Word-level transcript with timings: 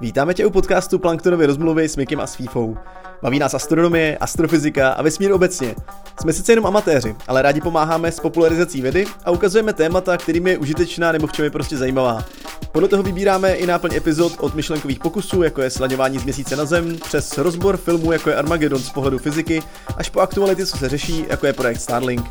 Vítáme 0.00 0.34
tě 0.34 0.46
u 0.46 0.50
podcastu 0.50 0.98
Planktonovy 0.98 1.46
rozmluvy 1.46 1.88
s 1.88 1.96
Mikem 1.96 2.20
a 2.20 2.26
s 2.26 2.34
Fífou. 2.34 2.76
Baví 3.22 3.38
nás 3.38 3.54
astronomie, 3.54 4.18
astrofyzika 4.18 4.90
a 4.92 5.02
vesmír 5.02 5.32
obecně. 5.32 5.74
Jsme 6.20 6.32
sice 6.32 6.52
jenom 6.52 6.66
amatéři, 6.66 7.16
ale 7.28 7.42
rádi 7.42 7.60
pomáháme 7.60 8.12
s 8.12 8.20
popularizací 8.20 8.82
vědy 8.82 9.06
a 9.24 9.30
ukazujeme 9.30 9.72
témata, 9.72 10.16
kterým 10.16 10.46
je 10.46 10.58
užitečná 10.58 11.12
nebo 11.12 11.26
v 11.26 11.32
čem 11.32 11.44
je 11.44 11.50
prostě 11.50 11.76
zajímavá. 11.76 12.24
Podle 12.72 12.88
toho 12.88 13.02
vybíráme 13.02 13.54
i 13.54 13.66
náplň 13.66 13.94
epizod 13.94 14.32
od 14.40 14.54
myšlenkových 14.54 14.98
pokusů, 14.98 15.42
jako 15.42 15.62
je 15.62 15.70
sladěvání 15.70 16.18
z 16.18 16.24
měsíce 16.24 16.56
na 16.56 16.64
Zem, 16.64 16.96
přes 16.96 17.38
rozbor 17.38 17.76
filmů, 17.76 18.12
jako 18.12 18.30
je 18.30 18.36
Armageddon 18.36 18.82
z 18.82 18.90
pohledu 18.90 19.18
fyziky, 19.18 19.62
až 19.96 20.10
po 20.10 20.20
aktuality, 20.20 20.66
co 20.66 20.76
se 20.76 20.88
řeší, 20.88 21.24
jako 21.28 21.46
je 21.46 21.52
projekt 21.52 21.80
Starlink. 21.80 22.26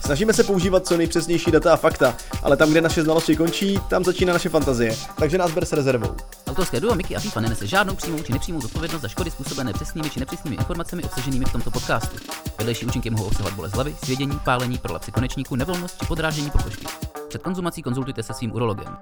Snažíme 0.00 0.32
se 0.32 0.44
používat 0.44 0.86
co 0.86 0.96
nejpřesnější 0.96 1.50
data 1.50 1.72
a 1.72 1.76
fakta, 1.76 2.16
ale 2.42 2.56
tam, 2.56 2.70
kde 2.70 2.80
naše 2.80 3.02
znalosti 3.02 3.36
končí, 3.36 3.78
tam 3.90 4.04
začíná 4.04 4.32
naše 4.32 4.48
fantazie. 4.48 4.96
Takže 5.18 5.38
nás 5.38 5.50
ber 5.50 5.64
s 5.64 5.72
rezervou. 5.72 6.16
Autorské 6.46 6.80
duo 6.80 6.94
Mickey 6.94 7.16
a 7.16 7.20
FIFA 7.20 7.40
nenese 7.40 7.66
žádnou 7.66 7.94
přímou 7.94 8.22
či 8.22 8.32
nepřímou 8.32 8.60
zodpovědnost 8.60 9.02
za 9.02 9.08
škody 9.08 9.30
způsobené 9.30 9.72
přesnými 9.72 10.10
či 10.10 10.20
nepřesnými 10.20 10.56
informacemi 10.56 11.02
obsaženými 11.02 11.44
v 11.44 11.52
tomto 11.52 11.70
podcastu. 11.70 12.16
Vedlejší 12.58 12.86
účinky 12.86 13.10
mohou 13.10 13.26
obsahovat 13.26 13.54
bolest 13.54 13.72
hlavy, 13.72 13.96
svědění, 14.04 14.40
pálení, 14.44 14.78
prolapsy 14.78 15.12
konečníku, 15.12 15.56
nevolnost 15.56 15.98
či 15.98 16.06
podrážení 16.06 16.50
pokožky. 16.50 16.86
Před 17.28 17.42
konzumací 17.42 17.82
konzultujte 17.82 18.22
se 18.22 18.34
svým 18.34 18.52
urologem. 18.52 18.96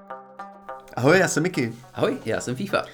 Ahoj, 0.96 1.18
já 1.18 1.28
jsem 1.28 1.42
Miky. 1.42 1.72
Ahoj, 1.94 2.18
já 2.24 2.40
jsem 2.40 2.56
FIFA. 2.56 2.84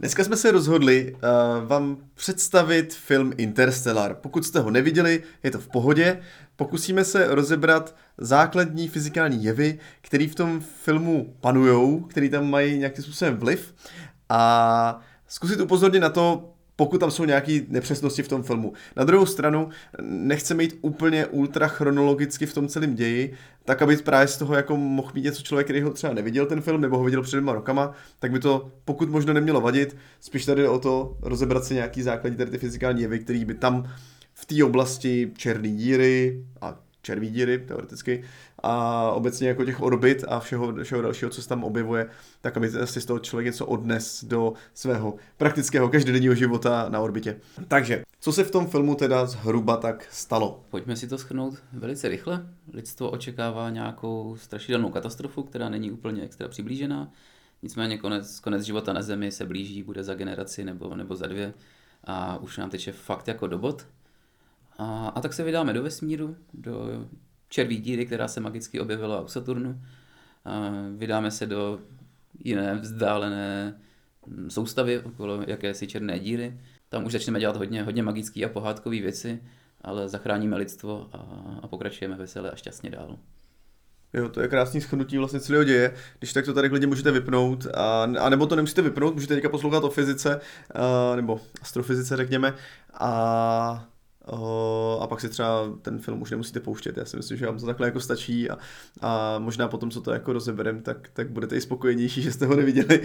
Dneska 0.00 0.24
jsme 0.24 0.36
se 0.36 0.50
rozhodli 0.50 1.14
uh, 1.14 1.68
vám 1.68 1.96
představit 2.14 2.94
film 2.94 3.32
Interstellar. 3.36 4.14
Pokud 4.14 4.46
jste 4.46 4.60
ho 4.60 4.70
neviděli, 4.70 5.22
je 5.42 5.50
to 5.50 5.58
v 5.58 5.68
pohodě. 5.68 6.22
Pokusíme 6.56 7.04
se 7.04 7.34
rozebrat 7.34 7.96
základní 8.18 8.88
fyzikální 8.88 9.44
jevy, 9.44 9.78
které 10.00 10.28
v 10.28 10.34
tom 10.34 10.60
filmu 10.60 11.34
panujou, 11.40 12.00
které 12.00 12.28
tam 12.28 12.50
mají 12.50 12.78
nějakým 12.78 13.04
způsobem 13.04 13.36
vliv 13.36 13.74
a 14.28 15.00
zkusit 15.28 15.60
upozornit 15.60 16.00
na 16.00 16.08
to, 16.08 16.50
pokud 16.76 16.98
tam 16.98 17.10
jsou 17.10 17.24
nějaké 17.24 17.60
nepřesnosti 17.68 18.22
v 18.22 18.28
tom 18.28 18.42
filmu. 18.42 18.72
Na 18.96 19.04
druhou 19.04 19.26
stranu 19.26 19.68
nechceme 20.02 20.62
jít 20.62 20.78
úplně 20.80 21.26
ultra 21.26 21.68
chronologicky 21.68 22.46
v 22.46 22.54
tom 22.54 22.68
celém 22.68 22.94
ději, 22.94 23.34
tak 23.64 23.82
aby 23.82 23.96
právě 23.96 24.28
z 24.28 24.36
toho 24.36 24.54
jako 24.54 24.76
mohl 24.76 25.10
mít 25.14 25.24
něco 25.24 25.42
člověk, 25.42 25.66
který 25.66 25.80
ho 25.80 25.90
třeba 25.90 26.14
neviděl 26.14 26.46
ten 26.46 26.60
film, 26.60 26.80
nebo 26.80 26.98
ho 26.98 27.04
viděl 27.04 27.22
před 27.22 27.36
dvěma 27.36 27.52
rokama, 27.52 27.92
tak 28.18 28.30
by 28.30 28.38
to 28.38 28.70
pokud 28.84 29.08
možno 29.08 29.32
nemělo 29.32 29.60
vadit. 29.60 29.96
Spíš 30.20 30.44
tady 30.44 30.68
o 30.68 30.78
to 30.78 31.16
rozebrat 31.22 31.64
si 31.64 31.74
nějaký 31.74 32.02
základní 32.02 32.36
tady 32.36 32.50
ty 32.50 32.58
fyzikální 32.58 33.02
jevy, 33.02 33.18
který 33.18 33.44
by 33.44 33.54
tam 33.54 33.90
v 34.44 34.46
té 34.46 34.64
oblasti 34.64 35.32
černé 35.36 35.68
díry 35.68 36.44
a 36.60 36.78
červí 37.02 37.30
díry 37.30 37.58
teoreticky 37.58 38.24
a 38.62 39.10
obecně 39.10 39.48
jako 39.48 39.64
těch 39.64 39.82
orbit 39.82 40.24
a 40.28 40.40
všeho, 40.40 40.74
všeho 40.82 41.02
dalšího, 41.02 41.30
co 41.30 41.42
se 41.42 41.48
tam 41.48 41.64
objevuje, 41.64 42.08
tak 42.40 42.56
aby 42.56 42.70
si 42.84 43.00
z 43.00 43.06
toho 43.06 43.18
člověk 43.18 43.46
něco 43.46 43.66
odnes 43.66 44.24
do 44.24 44.52
svého 44.74 45.14
praktického 45.36 45.88
každodenního 45.88 46.34
života 46.34 46.86
na 46.88 47.00
orbitě. 47.00 47.40
Takže, 47.68 48.02
co 48.20 48.32
se 48.32 48.44
v 48.44 48.50
tom 48.50 48.66
filmu 48.66 48.94
teda 48.94 49.26
zhruba 49.26 49.76
tak 49.76 50.06
stalo? 50.10 50.64
Pojďme 50.70 50.96
si 50.96 51.08
to 51.08 51.18
schrnout 51.18 51.54
velice 51.72 52.08
rychle. 52.08 52.46
Lidstvo 52.72 53.10
očekává 53.10 53.70
nějakou 53.70 54.36
strašidelnou 54.36 54.90
katastrofu, 54.90 55.42
která 55.42 55.68
není 55.68 55.90
úplně 55.90 56.22
extra 56.22 56.48
přiblížená. 56.48 57.12
Nicméně 57.62 57.98
konec, 57.98 58.40
konec 58.40 58.62
života 58.62 58.92
na 58.92 59.02
Zemi 59.02 59.32
se 59.32 59.46
blíží, 59.46 59.82
bude 59.82 60.04
za 60.04 60.14
generaci 60.14 60.64
nebo, 60.64 60.94
nebo 60.94 61.16
za 61.16 61.26
dvě 61.26 61.54
a 62.04 62.36
už 62.36 62.58
nám 62.58 62.70
teče 62.70 62.92
fakt 62.92 63.28
jako 63.28 63.46
dobot. 63.46 63.86
A, 64.78 65.08
a 65.08 65.20
tak 65.20 65.32
se 65.32 65.44
vydáme 65.44 65.72
do 65.72 65.82
vesmíru, 65.82 66.36
do 66.54 67.06
červí 67.48 67.76
díry, 67.76 68.06
která 68.06 68.28
se 68.28 68.40
magicky 68.40 68.80
objevila 68.80 69.20
u 69.20 69.28
Saturnu. 69.28 69.82
A 70.44 70.72
vydáme 70.96 71.30
se 71.30 71.46
do 71.46 71.78
jiné 72.44 72.74
vzdálené 72.74 73.74
hm, 74.26 74.50
soustavy 74.50 74.98
okolo 75.00 75.44
jakési 75.46 75.86
černé 75.86 76.18
díry. 76.18 76.60
Tam 76.88 77.04
už 77.04 77.12
začneme 77.12 77.40
dělat 77.40 77.56
hodně, 77.56 77.82
hodně 77.82 78.02
magické 78.02 78.44
a 78.44 78.48
pohádkové 78.48 79.00
věci, 79.00 79.42
ale 79.80 80.08
zachráníme 80.08 80.56
lidstvo 80.56 81.08
a, 81.12 81.18
a 81.62 81.68
pokračujeme 81.68 82.16
veselé 82.16 82.50
a 82.50 82.56
šťastně 82.56 82.90
dál. 82.90 83.18
Jo, 84.12 84.28
to 84.28 84.40
je 84.40 84.48
krásný 84.48 84.80
schrnutí 84.80 85.18
vlastně 85.18 85.40
celého 85.40 85.64
děje. 85.64 85.94
Když 86.18 86.32
tak 86.32 86.44
to 86.44 86.54
tady 86.54 86.68
klidně 86.68 86.86
můžete 86.86 87.10
vypnout, 87.10 87.66
a, 87.74 88.02
a 88.02 88.28
nebo 88.28 88.46
to 88.46 88.56
nemusíte 88.56 88.82
vypnout, 88.82 89.14
můžete 89.14 89.34
teďka 89.34 89.48
poslouchat 89.48 89.84
o 89.84 89.90
fyzice, 89.90 90.40
a, 90.74 91.16
nebo 91.16 91.40
astrofyzice 91.62 92.16
řekněme, 92.16 92.54
a 92.94 93.88
a 95.00 95.06
pak 95.06 95.20
si 95.20 95.28
třeba 95.28 95.72
ten 95.82 95.98
film 95.98 96.22
už 96.22 96.30
nemusíte 96.30 96.60
pouštět. 96.60 96.96
Já 96.96 97.04
si 97.04 97.16
myslím, 97.16 97.38
že 97.38 97.46
vám 97.46 97.58
to 97.58 97.66
takhle 97.66 97.86
jako 97.86 98.00
stačí 98.00 98.50
a, 98.50 98.58
a 99.00 99.38
možná 99.38 99.68
potom, 99.68 99.90
co 99.90 100.00
to 100.00 100.12
jako 100.12 100.32
rozeberem, 100.32 100.82
tak, 100.82 101.08
tak 101.12 101.30
budete 101.30 101.56
i 101.56 101.60
spokojenější, 101.60 102.22
že 102.22 102.32
jste 102.32 102.46
ho 102.46 102.56
neviděli. 102.56 103.02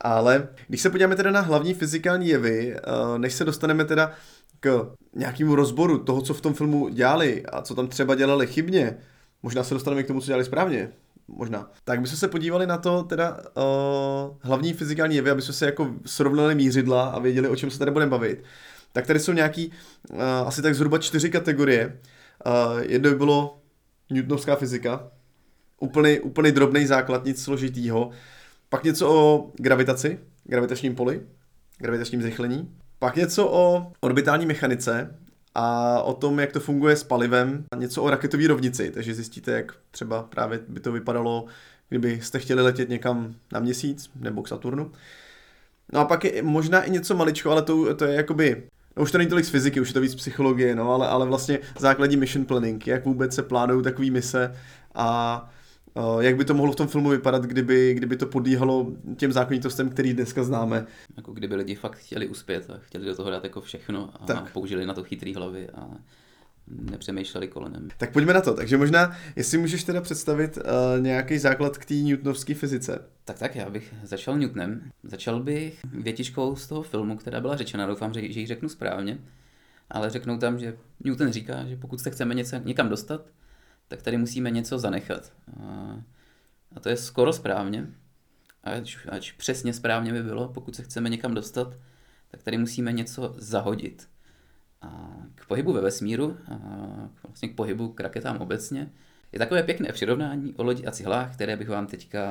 Ale 0.00 0.48
když 0.68 0.80
se 0.80 0.90
podíváme 0.90 1.16
teda 1.16 1.30
na 1.30 1.40
hlavní 1.40 1.74
fyzikální 1.74 2.28
jevy, 2.28 2.76
než 3.16 3.34
se 3.34 3.44
dostaneme 3.44 3.84
teda 3.84 4.12
k 4.60 4.92
nějakému 5.14 5.54
rozboru 5.54 5.98
toho, 5.98 6.22
co 6.22 6.34
v 6.34 6.40
tom 6.40 6.54
filmu 6.54 6.88
dělali 6.88 7.46
a 7.46 7.62
co 7.62 7.74
tam 7.74 7.88
třeba 7.88 8.14
dělali 8.14 8.46
chybně, 8.46 8.96
možná 9.42 9.64
se 9.64 9.74
dostaneme 9.74 10.02
k 10.02 10.06
tomu, 10.06 10.20
co 10.20 10.26
dělali 10.26 10.44
správně, 10.44 10.90
možná. 11.28 11.70
Tak 11.84 12.00
bychom 12.00 12.16
se 12.16 12.28
podívali 12.28 12.66
na 12.66 12.78
to, 12.78 13.02
teda 13.02 13.36
uh, 13.36 14.36
hlavní 14.40 14.72
fyzikální 14.72 15.16
jevy, 15.16 15.30
aby 15.30 15.42
jsme 15.42 15.54
se 15.54 15.66
jako 15.66 15.90
srovnali 16.06 16.54
mířidla 16.54 17.08
a 17.08 17.18
věděli, 17.18 17.48
o 17.48 17.56
čem 17.56 17.70
se 17.70 17.78
tady 17.78 17.90
budeme 17.90 18.10
bavit 18.10 18.44
tak 18.92 19.06
tady 19.06 19.20
jsou 19.20 19.32
nějaký 19.32 19.72
uh, 20.10 20.22
asi 20.22 20.62
tak 20.62 20.74
zhruba 20.74 20.98
čtyři 20.98 21.30
kategorie. 21.30 21.98
Uh, 22.46 22.80
jedno 22.80 23.10
by 23.10 23.16
bylo 23.16 23.58
Newtonovská 24.10 24.56
fyzika, 24.56 25.08
úplný, 25.80 26.20
úplný 26.20 26.52
drobný 26.52 26.86
základ, 26.86 27.24
nic 27.24 27.42
složitýho. 27.42 28.10
Pak 28.68 28.84
něco 28.84 29.10
o 29.10 29.50
gravitaci, 29.56 30.18
gravitačním 30.44 30.94
poli, 30.94 31.22
gravitačním 31.78 32.22
zrychlení. 32.22 32.74
Pak 32.98 33.16
něco 33.16 33.50
o 33.50 33.92
orbitální 34.00 34.46
mechanice 34.46 35.16
a 35.54 36.02
o 36.02 36.14
tom, 36.14 36.40
jak 36.40 36.52
to 36.52 36.60
funguje 36.60 36.96
s 36.96 37.04
palivem. 37.04 37.64
Něco 37.76 38.02
o 38.02 38.10
raketové 38.10 38.46
rovnici, 38.46 38.90
takže 38.90 39.14
zjistíte, 39.14 39.52
jak 39.52 39.72
třeba 39.90 40.22
právě 40.22 40.60
by 40.68 40.80
to 40.80 40.92
vypadalo, 40.92 41.46
kdybyste 41.88 42.38
chtěli 42.38 42.62
letět 42.62 42.88
někam 42.88 43.34
na 43.52 43.60
měsíc 43.60 44.10
nebo 44.14 44.42
k 44.42 44.48
Saturnu. 44.48 44.92
No 45.92 46.00
a 46.00 46.04
pak 46.04 46.24
je 46.24 46.42
možná 46.42 46.82
i 46.82 46.90
něco 46.90 47.14
maličko, 47.14 47.50
ale 47.50 47.62
to, 47.62 47.94
to 47.94 48.04
je 48.04 48.14
jakoby 48.14 48.62
už 49.00 49.12
to 49.12 49.18
není 49.18 49.30
tolik 49.30 49.44
z 49.44 49.48
fyziky, 49.48 49.80
už 49.80 49.88
je 49.88 49.94
to 49.94 50.00
víc 50.00 50.14
psychologie, 50.14 50.74
no, 50.74 50.92
ale, 50.92 51.08
ale 51.08 51.26
vlastně 51.26 51.58
základní 51.78 52.16
mission 52.16 52.44
planning, 52.44 52.86
jak 52.86 53.04
vůbec 53.04 53.34
se 53.34 53.42
plánují 53.42 53.84
takové 53.84 54.10
mise 54.10 54.54
a 54.94 55.50
uh, 55.94 56.20
jak 56.20 56.36
by 56.36 56.44
to 56.44 56.54
mohlo 56.54 56.72
v 56.72 56.76
tom 56.76 56.88
filmu 56.88 57.08
vypadat, 57.08 57.42
kdyby, 57.42 57.94
kdyby 57.94 58.16
to 58.16 58.26
podíhalo 58.26 58.92
těm 59.16 59.32
zákonitostem, 59.32 59.90
který 59.90 60.14
dneska 60.14 60.44
známe. 60.44 60.86
Jako 61.16 61.32
kdyby 61.32 61.54
lidi 61.54 61.74
fakt 61.74 61.98
chtěli 61.98 62.28
uspět 62.28 62.70
a 62.70 62.78
chtěli 62.78 63.04
do 63.04 63.16
toho 63.16 63.30
dát 63.30 63.44
jako 63.44 63.60
všechno 63.60 64.10
a 64.14 64.26
tak. 64.26 64.52
použili 64.52 64.86
na 64.86 64.94
to 64.94 65.04
chytrý 65.04 65.34
hlavy 65.34 65.68
a 65.68 65.88
nepřemýšleli 66.70 67.48
kolenem. 67.48 67.88
Tak 67.96 68.12
pojďme 68.12 68.32
na 68.32 68.40
to. 68.40 68.54
Takže 68.54 68.76
možná, 68.76 69.16
jestli 69.36 69.58
můžeš 69.58 69.84
teda 69.84 70.00
představit 70.00 70.56
uh, 70.56 71.02
nějaký 71.02 71.38
základ 71.38 71.78
k 71.78 71.84
té 71.84 71.94
newtonovské 71.94 72.54
fyzice. 72.54 73.04
Tak 73.24 73.38
tak, 73.38 73.56
já 73.56 73.70
bych 73.70 73.94
začal 74.02 74.38
Newtonem. 74.38 74.90
Začal 75.02 75.42
bych 75.42 75.80
větičkou 75.84 76.56
z 76.56 76.66
toho 76.66 76.82
filmu, 76.82 77.16
která 77.16 77.40
byla 77.40 77.56
řečena, 77.56 77.86
doufám, 77.86 78.14
že, 78.14 78.32
že 78.32 78.40
ji 78.40 78.46
řeknu 78.46 78.68
správně. 78.68 79.18
Ale 79.90 80.10
řeknou 80.10 80.38
tam, 80.38 80.58
že 80.58 80.76
Newton 81.04 81.32
říká, 81.32 81.64
že 81.64 81.76
pokud 81.76 82.00
se 82.00 82.10
chceme 82.10 82.34
něco, 82.34 82.56
někam 82.64 82.88
dostat, 82.88 83.26
tak 83.88 84.02
tady 84.02 84.16
musíme 84.16 84.50
něco 84.50 84.78
zanechat. 84.78 85.32
A, 85.60 85.96
a 86.76 86.80
to 86.80 86.88
je 86.88 86.96
skoro 86.96 87.32
správně. 87.32 87.86
Ač, 88.64 88.98
ač 89.08 89.32
přesně 89.32 89.72
správně 89.72 90.12
by 90.12 90.22
bylo, 90.22 90.48
pokud 90.48 90.76
se 90.76 90.82
chceme 90.82 91.08
někam 91.08 91.34
dostat, 91.34 91.76
tak 92.30 92.42
tady 92.42 92.58
musíme 92.58 92.92
něco 92.92 93.34
zahodit 93.38 94.09
k 95.34 95.46
pohybu 95.46 95.72
ve 95.72 95.80
vesmíru, 95.80 96.36
vlastně 97.22 97.48
k 97.48 97.54
pohybu 97.54 97.88
k 97.88 98.00
raketám 98.00 98.36
obecně, 98.36 98.90
je 99.32 99.38
takové 99.38 99.62
pěkné 99.62 99.92
přirovnání 99.92 100.54
o 100.54 100.62
lodi 100.62 100.86
a 100.86 100.90
cihlách, 100.90 101.34
které 101.34 101.56
bych 101.56 101.68
vám 101.68 101.86
teďka 101.86 102.22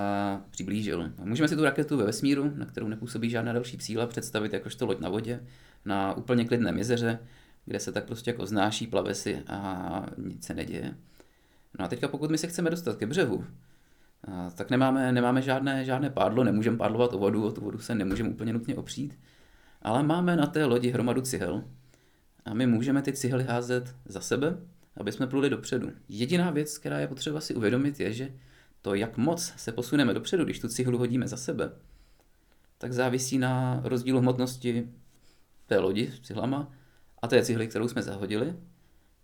přiblížil. 0.50 1.12
Můžeme 1.24 1.48
si 1.48 1.56
tu 1.56 1.64
raketu 1.64 1.98
ve 1.98 2.04
vesmíru, 2.04 2.52
na 2.56 2.66
kterou 2.66 2.88
nepůsobí 2.88 3.30
žádná 3.30 3.54
další 3.54 3.78
síla, 3.80 4.08
představit 4.08 4.54
jakožto 4.54 4.86
loď 4.86 5.00
na 5.00 5.10
vodě, 5.10 5.44
na 5.86 6.14
úplně 6.14 6.46
klidném 6.46 6.78
jezeře, 6.78 7.20
kde 7.66 7.80
se 7.80 7.92
tak 7.92 8.04
prostě 8.04 8.32
jako 8.32 8.46
znáší, 8.46 8.88
plave 8.88 9.16
si 9.16 9.44
a 9.48 10.06
nic 10.18 10.46
se 10.46 10.54
neděje. 10.54 10.94
No 11.80 11.86
a 11.86 11.88
teďka 11.88 12.08
pokud 12.08 12.32
my 12.32 12.38
se 12.38 12.48
chceme 12.48 12.70
dostat 12.70 12.98
ke 12.98 13.06
břehu, 13.06 13.46
tak 14.56 14.70
nemáme, 14.70 15.12
nemáme 15.12 15.42
žádné, 15.42 15.86
žádné 15.86 16.10
pádlo, 16.10 16.44
nemůžeme 16.44 16.78
pádlovat 16.78 17.14
o 17.14 17.18
vodu, 17.18 17.46
o 17.46 17.52
tu 17.52 17.62
vodu 17.62 17.80
se 17.80 17.96
nemůžeme 17.96 18.30
úplně 18.30 18.54
nutně 18.54 18.76
opřít, 18.76 19.20
ale 19.82 20.04
máme 20.04 20.36
na 20.36 20.46
té 20.46 20.66
lodi 20.66 20.90
hromadu 20.90 21.22
cihel, 21.22 21.64
a 22.46 22.54
my 22.54 22.68
můžeme 22.68 23.02
ty 23.02 23.14
cihly 23.14 23.44
házet 23.44 23.96
za 24.06 24.22
sebe, 24.22 24.58
aby 24.98 25.12
jsme 25.12 25.28
pluli 25.28 25.50
dopředu. 25.50 25.92
Jediná 26.10 26.52
věc, 26.52 26.78
která 26.78 27.00
je 27.00 27.08
potřeba 27.08 27.42
si 27.42 27.56
uvědomit, 27.56 28.00
je, 28.00 28.14
že 28.14 28.34
to, 28.82 28.94
jak 28.96 29.18
moc 29.18 29.54
se 29.58 29.72
posuneme 29.72 30.14
dopředu, 30.14 30.44
když 30.44 30.60
tu 30.60 30.68
cihlu 30.68 30.98
hodíme 30.98 31.28
za 31.28 31.38
sebe, 31.38 31.72
tak 32.78 32.94
závisí 32.94 33.38
na 33.38 33.82
rozdílu 33.84 34.20
hmotnosti 34.20 34.90
té 35.66 35.80
lodi 35.80 36.12
s 36.16 36.20
cihlama 36.20 36.72
a 37.22 37.28
té 37.28 37.46
cihly, 37.46 37.68
kterou 37.68 37.88
jsme 37.88 38.02
zahodili, 38.02 38.56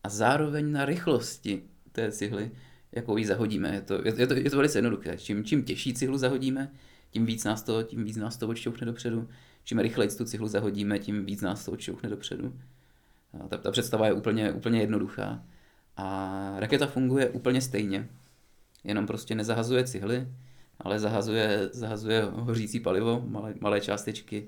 a 0.04 0.10
zároveň 0.10 0.72
na 0.72 0.86
rychlosti 0.86 1.64
té 1.92 2.12
cihly, 2.12 2.52
jakou 2.92 3.18
ji 3.18 3.26
zahodíme. 3.26 3.76
Je 3.76 3.82
to, 3.82 3.94
je 4.08 4.28
to, 4.28 4.34
je 4.34 4.50
to 4.50 4.58
velice 4.58 4.78
jednoduché. 4.78 5.18
Čím, 5.18 5.44
čím 5.44 5.64
těžší 5.64 5.94
cihlu 5.94 6.18
zahodíme, 6.18 6.72
tím 7.10 7.26
víc 7.26 7.44
nás 7.44 7.64
to, 7.64 7.84
tím 7.84 8.04
víc 8.04 8.18
nás 8.18 8.38
to 8.38 8.48
odšťouchne 8.48 8.86
dopředu. 8.86 9.30
Čím 9.64 9.80
rychleji 9.80 10.10
tu 10.10 10.26
cihlu 10.26 10.48
zahodíme, 10.48 11.00
tím 11.00 11.26
víc 11.26 11.42
nás 11.42 11.66
to 11.66 11.72
odšťouchne 11.72 12.10
dopředu. 12.10 12.60
Ta, 13.50 13.58
ta 13.58 13.72
představa 13.72 14.08
je 14.08 14.14
úplně, 14.14 14.52
úplně 14.52 14.80
jednoduchá. 14.80 15.44
A 15.98 16.54
raketa 16.58 16.88
funguje 16.88 17.30
úplně 17.30 17.62
stejně. 17.62 18.10
Jenom 18.84 19.08
prostě 19.08 19.36
nezahazuje 19.36 19.84
cihly, 19.84 20.28
ale 20.80 21.00
zahazuje, 21.00 21.70
zahazuje 21.72 22.28
hořící 22.32 22.80
palivo, 22.80 23.24
malé, 23.28 23.54
malé 23.60 23.82
částečky 23.82 24.48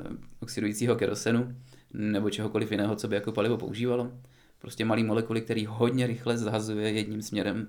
eh, 0.00 0.08
oxidujícího 0.40 0.96
kerosenu 0.96 1.56
nebo 1.92 2.30
čehokoliv 2.30 2.70
jiného, 2.70 2.96
co 2.96 3.08
by 3.08 3.14
jako 3.14 3.32
palivo 3.32 3.56
používalo. 3.56 4.12
Prostě 4.58 4.84
malý 4.84 5.04
molekuly, 5.04 5.40
který 5.40 5.66
hodně 5.66 6.06
rychle 6.06 6.38
zahazuje 6.38 6.90
jedním 6.90 7.22
směrem, 7.22 7.68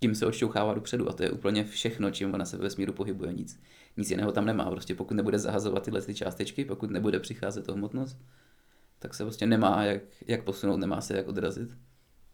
tím 0.00 0.14
se 0.14 0.26
odšťouchává 0.26 0.74
dopředu 0.74 1.08
a 1.08 1.12
to 1.12 1.22
je 1.22 1.30
úplně 1.30 1.64
všechno, 1.64 2.10
čím 2.10 2.34
ona 2.34 2.44
se 2.44 2.56
ve 2.56 2.70
smíru 2.70 2.92
pohybuje. 2.92 3.32
Nic, 3.32 3.60
nic 3.96 4.10
jiného 4.10 4.32
tam 4.32 4.44
nemá. 4.44 4.70
Prostě 4.70 4.94
pokud 4.94 5.14
nebude 5.14 5.38
zahazovat 5.38 5.82
tyhle 5.82 6.02
ty 6.02 6.14
částečky, 6.14 6.64
pokud 6.64 6.90
nebude 6.90 7.20
přicházet 7.20 7.68
hmotnost, 7.68 8.18
tak 9.02 9.14
se 9.14 9.24
prostě 9.24 9.46
nemá 9.46 9.84
jak, 9.84 10.02
jak 10.26 10.44
posunout, 10.44 10.76
nemá 10.76 11.00
se 11.00 11.16
jak 11.16 11.28
odrazit. 11.28 11.70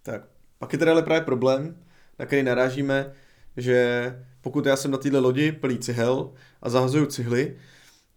Tak, 0.03 0.23
pak 0.59 0.73
je 0.73 0.79
teda 0.79 0.93
ale 0.93 1.03
právě 1.03 1.25
problém, 1.25 1.77
na 2.19 2.27
který 2.27 2.43
narážíme, 2.43 3.13
že 3.57 4.25
pokud 4.41 4.67
já 4.67 4.77
jsem 4.77 4.91
na 4.91 4.99
této 4.99 5.21
lodi 5.21 5.53
plný 5.53 5.79
cihel 5.79 6.33
a 6.63 6.71
zahazuju 6.71 7.07
cihly, 7.07 7.57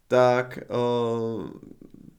tak 0.07 0.59
uh, 0.69 1.49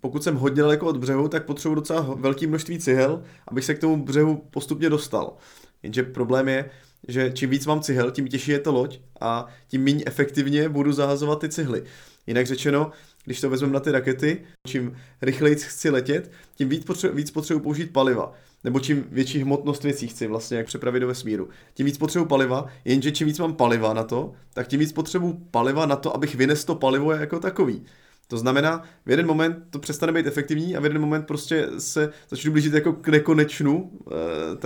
pokud 0.00 0.24
jsem 0.24 0.36
hodně 0.36 0.62
daleko 0.62 0.86
od 0.86 0.96
břehu, 0.96 1.28
tak 1.28 1.46
potřebuji 1.46 1.74
docela 1.74 2.00
velké 2.00 2.46
množství 2.46 2.78
cihel, 2.78 3.22
abych 3.48 3.64
se 3.64 3.74
k 3.74 3.78
tomu 3.78 4.04
břehu 4.04 4.36
postupně 4.50 4.90
dostal. 4.90 5.36
Jenže 5.82 6.02
problém 6.02 6.48
je, 6.48 6.70
že 7.08 7.30
čím 7.34 7.50
víc 7.50 7.66
mám 7.66 7.80
cihel, 7.80 8.10
tím 8.10 8.28
těžší 8.28 8.50
je 8.50 8.58
to 8.58 8.72
loď 8.72 9.00
a 9.20 9.46
tím 9.66 9.84
méně 9.84 10.04
efektivně 10.06 10.68
budu 10.68 10.92
zahazovat 10.92 11.40
ty 11.40 11.48
cihly. 11.48 11.84
Jinak 12.26 12.46
řečeno, 12.46 12.90
když 13.30 13.40
to 13.40 13.50
vezmeme 13.50 13.72
na 13.72 13.80
ty 13.80 13.90
rakety, 13.90 14.42
čím 14.66 14.96
rychleji 15.22 15.56
chci 15.56 15.90
letět, 15.90 16.30
tím 16.54 16.68
víc, 16.68 16.84
potřebuji, 16.84 17.16
víc 17.16 17.30
potřebuji 17.30 17.60
použít 17.60 17.92
paliva. 17.92 18.32
Nebo 18.64 18.80
čím 18.80 19.04
větší 19.10 19.38
hmotnost 19.38 19.84
věcí 19.84 20.08
chci 20.08 20.26
vlastně 20.26 20.56
jak 20.56 20.66
přepravit 20.66 21.00
do 21.00 21.06
vesmíru. 21.06 21.48
Tím 21.74 21.86
víc 21.86 21.98
potřebuji 21.98 22.24
paliva, 22.24 22.66
jenže 22.84 23.12
čím 23.12 23.26
víc 23.26 23.38
mám 23.38 23.54
paliva 23.54 23.94
na 23.94 24.04
to, 24.04 24.32
tak 24.54 24.68
tím 24.68 24.80
víc 24.80 24.92
potřebuji 24.92 25.32
paliva 25.50 25.86
na 25.86 25.96
to, 25.96 26.14
abych 26.14 26.34
vynesl 26.34 26.66
to 26.66 26.74
palivo 26.74 27.12
jako 27.12 27.40
takový. 27.40 27.82
To 28.30 28.38
znamená, 28.38 28.82
v 29.06 29.10
jeden 29.10 29.26
moment 29.26 29.64
to 29.70 29.78
přestane 29.78 30.12
být 30.12 30.26
efektivní 30.26 30.76
a 30.76 30.80
v 30.80 30.84
jeden 30.84 31.00
moment 31.00 31.26
prostě 31.26 31.68
se 31.78 32.12
začnu 32.28 32.52
blížit 32.52 32.72
jako 32.72 32.92
k 32.92 33.08
nekonečnu, 33.08 33.90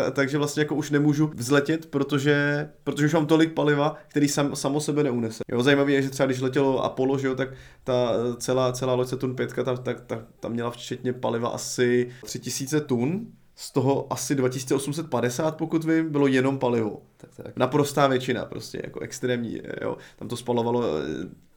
eh, 0.06 0.10
takže 0.10 0.38
vlastně 0.38 0.60
jako 0.60 0.74
už 0.74 0.90
nemůžu 0.90 1.30
vzletět, 1.34 1.86
protože, 1.86 2.68
protože 2.84 3.06
už 3.06 3.14
mám 3.14 3.26
tolik 3.26 3.52
paliva, 3.52 3.96
který 4.08 4.28
sam, 4.28 4.56
samo 4.56 4.80
sebe 4.80 5.02
neunese. 5.02 5.44
Jo, 5.50 5.62
zajímavé 5.62 5.92
je, 5.92 6.02
že 6.02 6.10
třeba 6.10 6.26
když 6.26 6.40
letělo 6.40 6.84
Apollo, 6.84 7.18
že 7.18 7.26
jo, 7.26 7.34
tak 7.34 7.48
ta 7.84 8.12
celá, 8.38 8.72
celá 8.72 8.94
loď 8.94 9.08
Saturn 9.08 9.34
5, 9.34 9.52
ta, 9.52 9.64
ta, 9.64 9.94
ta, 9.94 10.22
ta 10.40 10.48
měla 10.48 10.70
včetně 10.70 11.12
paliva 11.12 11.48
asi 11.48 12.10
3000 12.24 12.80
tun, 12.80 13.26
z 13.56 13.70
toho 13.70 14.12
asi 14.12 14.34
2850, 14.34 15.56
pokud 15.56 15.84
vím, 15.84 16.10
bylo 16.10 16.26
jenom 16.26 16.58
palivo. 16.58 17.02
Tak, 17.16 17.30
tak. 17.34 17.56
Naprostá 17.56 18.06
většina, 18.06 18.44
prostě, 18.44 18.80
jako 18.84 19.00
extrémní, 19.00 19.60
jo. 19.82 19.96
Tam 20.16 20.28
to 20.28 20.36
spalovalo 20.36 20.82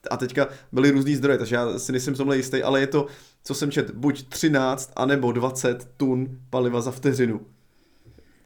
a 0.07 0.17
teďka 0.17 0.47
byly 0.71 0.91
různý 0.91 1.15
zdroje, 1.15 1.37
takže 1.37 1.55
já 1.55 1.79
si 1.79 1.91
nejsem 1.91 2.15
tomhle 2.15 2.37
jistý, 2.37 2.63
ale 2.63 2.79
je 2.79 2.87
to, 2.87 3.07
co 3.43 3.55
jsem 3.55 3.71
čet, 3.71 3.91
buď 3.91 4.29
13 4.29 4.93
anebo 4.95 5.31
20 5.31 5.89
tun 5.97 6.39
paliva 6.49 6.81
za 6.81 6.91
vteřinu. 6.91 7.41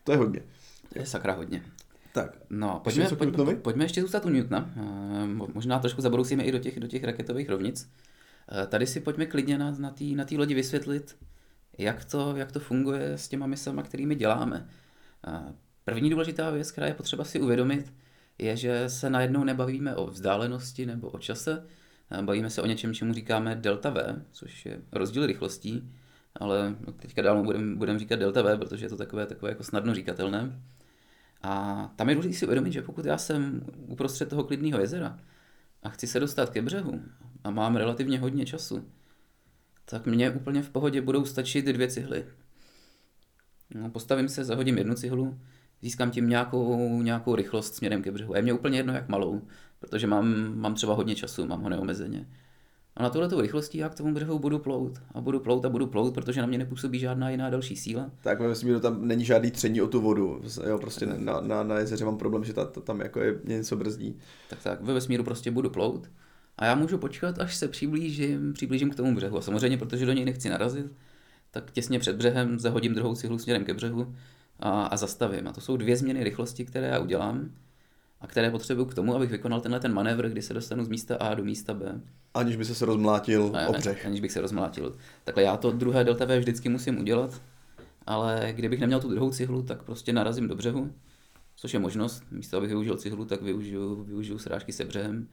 To 0.03 0.11
je 0.11 0.17
hodně. 0.17 0.41
To 0.93 0.99
je 0.99 1.05
sakra 1.05 1.33
hodně. 1.33 1.63
Tak, 2.13 2.37
no, 2.49 2.81
pojďme, 2.83 3.07
pojďme, 3.17 3.55
pojďme 3.55 3.85
ještě 3.85 4.01
zůstat 4.01 4.25
u 4.25 4.29
Newtona. 4.29 4.71
Eh, 4.77 5.27
možná 5.53 5.79
trošku 5.79 6.01
zabrousíme 6.01 6.43
i 6.43 6.51
do 6.51 6.59
těch, 6.59 6.79
do 6.79 6.87
těch 6.87 7.03
raketových 7.03 7.49
rovnic. 7.49 7.89
Eh, 8.51 8.67
tady 8.67 8.87
si 8.87 8.99
pojďme 8.99 9.25
klidně 9.25 9.57
na, 9.57 9.71
na 9.71 9.89
té 9.89 10.03
na 10.03 10.25
lodi 10.37 10.53
vysvětlit, 10.53 11.15
jak 11.77 12.05
to, 12.05 12.35
jak 12.35 12.51
to 12.51 12.59
funguje 12.59 13.11
s 13.11 13.27
těma 13.27 13.47
misama, 13.47 13.83
kterými 13.83 14.15
děláme. 14.15 14.67
Eh, 15.27 15.53
první 15.85 16.09
důležitá 16.09 16.49
věc, 16.49 16.71
která 16.71 16.87
je 16.87 16.93
potřeba 16.93 17.23
si 17.23 17.39
uvědomit, 17.39 17.93
je, 18.37 18.57
že 18.57 18.89
se 18.89 19.09
najednou 19.09 19.43
nebavíme 19.43 19.95
o 19.95 20.07
vzdálenosti 20.07 20.85
nebo 20.85 21.09
o 21.09 21.19
čase, 21.19 21.67
bavíme 22.21 22.49
se 22.49 22.61
o 22.61 22.65
něčem, 22.65 22.93
čemu 22.93 23.13
říkáme 23.13 23.55
delta 23.55 23.89
V, 23.89 24.21
což 24.31 24.65
je 24.65 24.81
rozdíl 24.91 25.25
rychlostí, 25.25 25.91
ale 26.35 26.75
teďka 26.95 27.21
dál 27.21 27.43
budeme 27.43 27.75
budem 27.75 27.99
říkat 27.99 28.19
delta 28.19 28.41
V, 28.41 28.57
protože 28.57 28.85
je 28.85 28.89
to 28.89 28.97
takové, 28.97 29.25
takové 29.25 29.51
jako 29.51 29.63
snadno 29.63 29.95
říkatelné. 29.95 30.61
A 31.43 31.93
tam 31.95 32.09
je 32.09 32.15
důležité 32.15 32.39
si 32.39 32.45
uvědomit, 32.45 32.73
že 32.73 32.81
pokud 32.81 33.05
já 33.05 33.17
jsem 33.17 33.65
uprostřed 33.87 34.29
toho 34.29 34.43
klidného 34.43 34.79
jezera 34.79 35.19
a 35.83 35.89
chci 35.89 36.07
se 36.07 36.19
dostat 36.19 36.49
ke 36.49 36.61
břehu 36.61 37.01
a 37.43 37.51
mám 37.51 37.75
relativně 37.75 38.19
hodně 38.19 38.45
času, 38.45 38.89
tak 39.85 40.05
mně 40.05 40.31
úplně 40.31 40.63
v 40.63 40.69
pohodě 40.69 41.01
budou 41.01 41.25
stačit 41.25 41.65
dvě 41.65 41.87
cihly. 41.87 42.25
No, 43.75 43.89
postavím 43.89 44.29
se, 44.29 44.43
zahodím 44.43 44.77
jednu 44.77 44.95
cihlu, 44.95 45.39
získám 45.81 46.11
tím 46.11 46.29
nějakou, 46.29 47.01
nějakou 47.01 47.35
rychlost 47.35 47.75
směrem 47.75 48.01
ke 48.01 48.11
břehu. 48.11 48.33
A 48.33 48.37
je 48.37 48.43
mě 48.43 48.53
úplně 48.53 48.79
jedno, 48.79 48.93
jak 48.93 49.09
malou, 49.09 49.41
protože 49.79 50.07
mám, 50.07 50.55
mám 50.55 50.75
třeba 50.75 50.93
hodně 50.93 51.15
času, 51.15 51.47
mám 51.47 51.61
ho 51.61 51.69
neomezeně. 51.69 52.27
A 52.95 53.03
na 53.03 53.09
tuhle 53.09 53.41
rychlostí 53.41 53.77
já 53.77 53.89
k 53.89 53.95
tomu 53.95 54.13
břehu 54.13 54.39
budu 54.39 54.59
plout. 54.59 55.01
A 55.13 55.21
budu 55.21 55.39
plout 55.39 55.65
a 55.65 55.69
budu 55.69 55.87
plout, 55.87 56.13
protože 56.13 56.41
na 56.41 56.47
mě 56.47 56.57
nepůsobí 56.57 56.99
žádná 56.99 57.29
jiná 57.29 57.49
další 57.49 57.75
síla. 57.75 58.11
Tak 58.21 58.39
ve 58.39 58.47
vesmíru 58.47 58.79
tam 58.79 59.07
není 59.07 59.25
žádný 59.25 59.51
tření 59.51 59.81
o 59.81 59.87
tu 59.87 60.01
vodu. 60.01 60.41
Jo, 60.67 60.77
prostě 60.77 61.05
na, 61.05 61.41
na, 61.41 61.63
na 61.63 61.79
jezeře 61.79 62.05
mám 62.05 62.17
problém, 62.17 62.43
že 62.43 62.53
ta, 62.53 62.65
ta, 62.65 62.81
tam 62.81 63.01
jako 63.01 63.19
je 63.19 63.39
něco 63.43 63.75
brzdí. 63.75 64.19
Tak 64.49 64.63
tak, 64.63 64.81
ve 64.81 64.93
vesmíru 64.93 65.23
prostě 65.23 65.51
budu 65.51 65.69
plout. 65.69 66.09
A 66.57 66.65
já 66.65 66.75
můžu 66.75 66.97
počkat, 66.97 67.39
až 67.39 67.55
se 67.55 67.67
přiblížím, 67.67 68.53
přiblížím 68.53 68.89
k 68.89 68.95
tomu 68.95 69.15
břehu. 69.15 69.37
A 69.37 69.41
samozřejmě, 69.41 69.77
protože 69.77 70.05
do 70.05 70.13
něj 70.13 70.25
nechci 70.25 70.49
narazit, 70.49 70.85
tak 71.51 71.71
těsně 71.71 71.99
před 71.99 72.15
břehem 72.15 72.59
zahodím 72.59 72.93
druhou 72.93 73.15
cihlu 73.15 73.39
směrem 73.39 73.65
ke 73.65 73.73
břehu 73.73 74.15
a, 74.61 74.85
a 74.85 74.97
zastavím. 74.97 75.47
A 75.47 75.51
to 75.51 75.61
jsou 75.61 75.77
dvě 75.77 75.97
změny 75.97 76.23
rychlosti, 76.23 76.65
které 76.65 76.87
já 76.87 76.99
udělám 76.99 77.51
a 78.21 78.27
které 78.27 78.51
potřebuju 78.51 78.85
k 78.85 78.93
tomu, 78.93 79.15
abych 79.15 79.31
vykonal 79.31 79.61
tenhle 79.61 79.79
ten 79.79 79.93
manévr, 79.93 80.29
kdy 80.29 80.41
se 80.41 80.53
dostanu 80.53 80.85
z 80.85 80.87
místa 80.87 81.15
A 81.15 81.33
do 81.33 81.43
místa 81.43 81.73
B. 81.73 82.01
Aniž 82.33 82.55
by 82.55 82.65
se 82.65 82.75
se 82.75 82.85
rozmlátil 82.85 83.49
ne, 83.51 83.67
o 83.67 83.73
břeh. 83.73 84.05
Aniž 84.05 84.21
bych 84.21 84.31
se 84.31 84.41
rozmlátil. 84.41 84.95
Takhle 85.23 85.43
já 85.43 85.57
to 85.57 85.71
druhé 85.71 86.03
delta 86.03 86.25
V 86.25 86.39
vždycky 86.39 86.69
musím 86.69 86.99
udělat, 86.99 87.41
ale 88.05 88.53
kdybych 88.55 88.79
neměl 88.79 88.99
tu 88.99 89.09
druhou 89.09 89.31
cihlu, 89.31 89.63
tak 89.63 89.83
prostě 89.83 90.13
narazím 90.13 90.47
do 90.47 90.55
břehu, 90.55 90.93
což 91.55 91.73
je 91.73 91.79
možnost. 91.79 92.23
Místo, 92.31 92.57
abych 92.57 92.69
využil 92.69 92.97
cihlu, 92.97 93.25
tak 93.25 93.41
využiju, 93.41 94.03
využiju 94.03 94.39
srážky 94.39 94.71
se 94.71 94.85
břehem. 94.85 95.27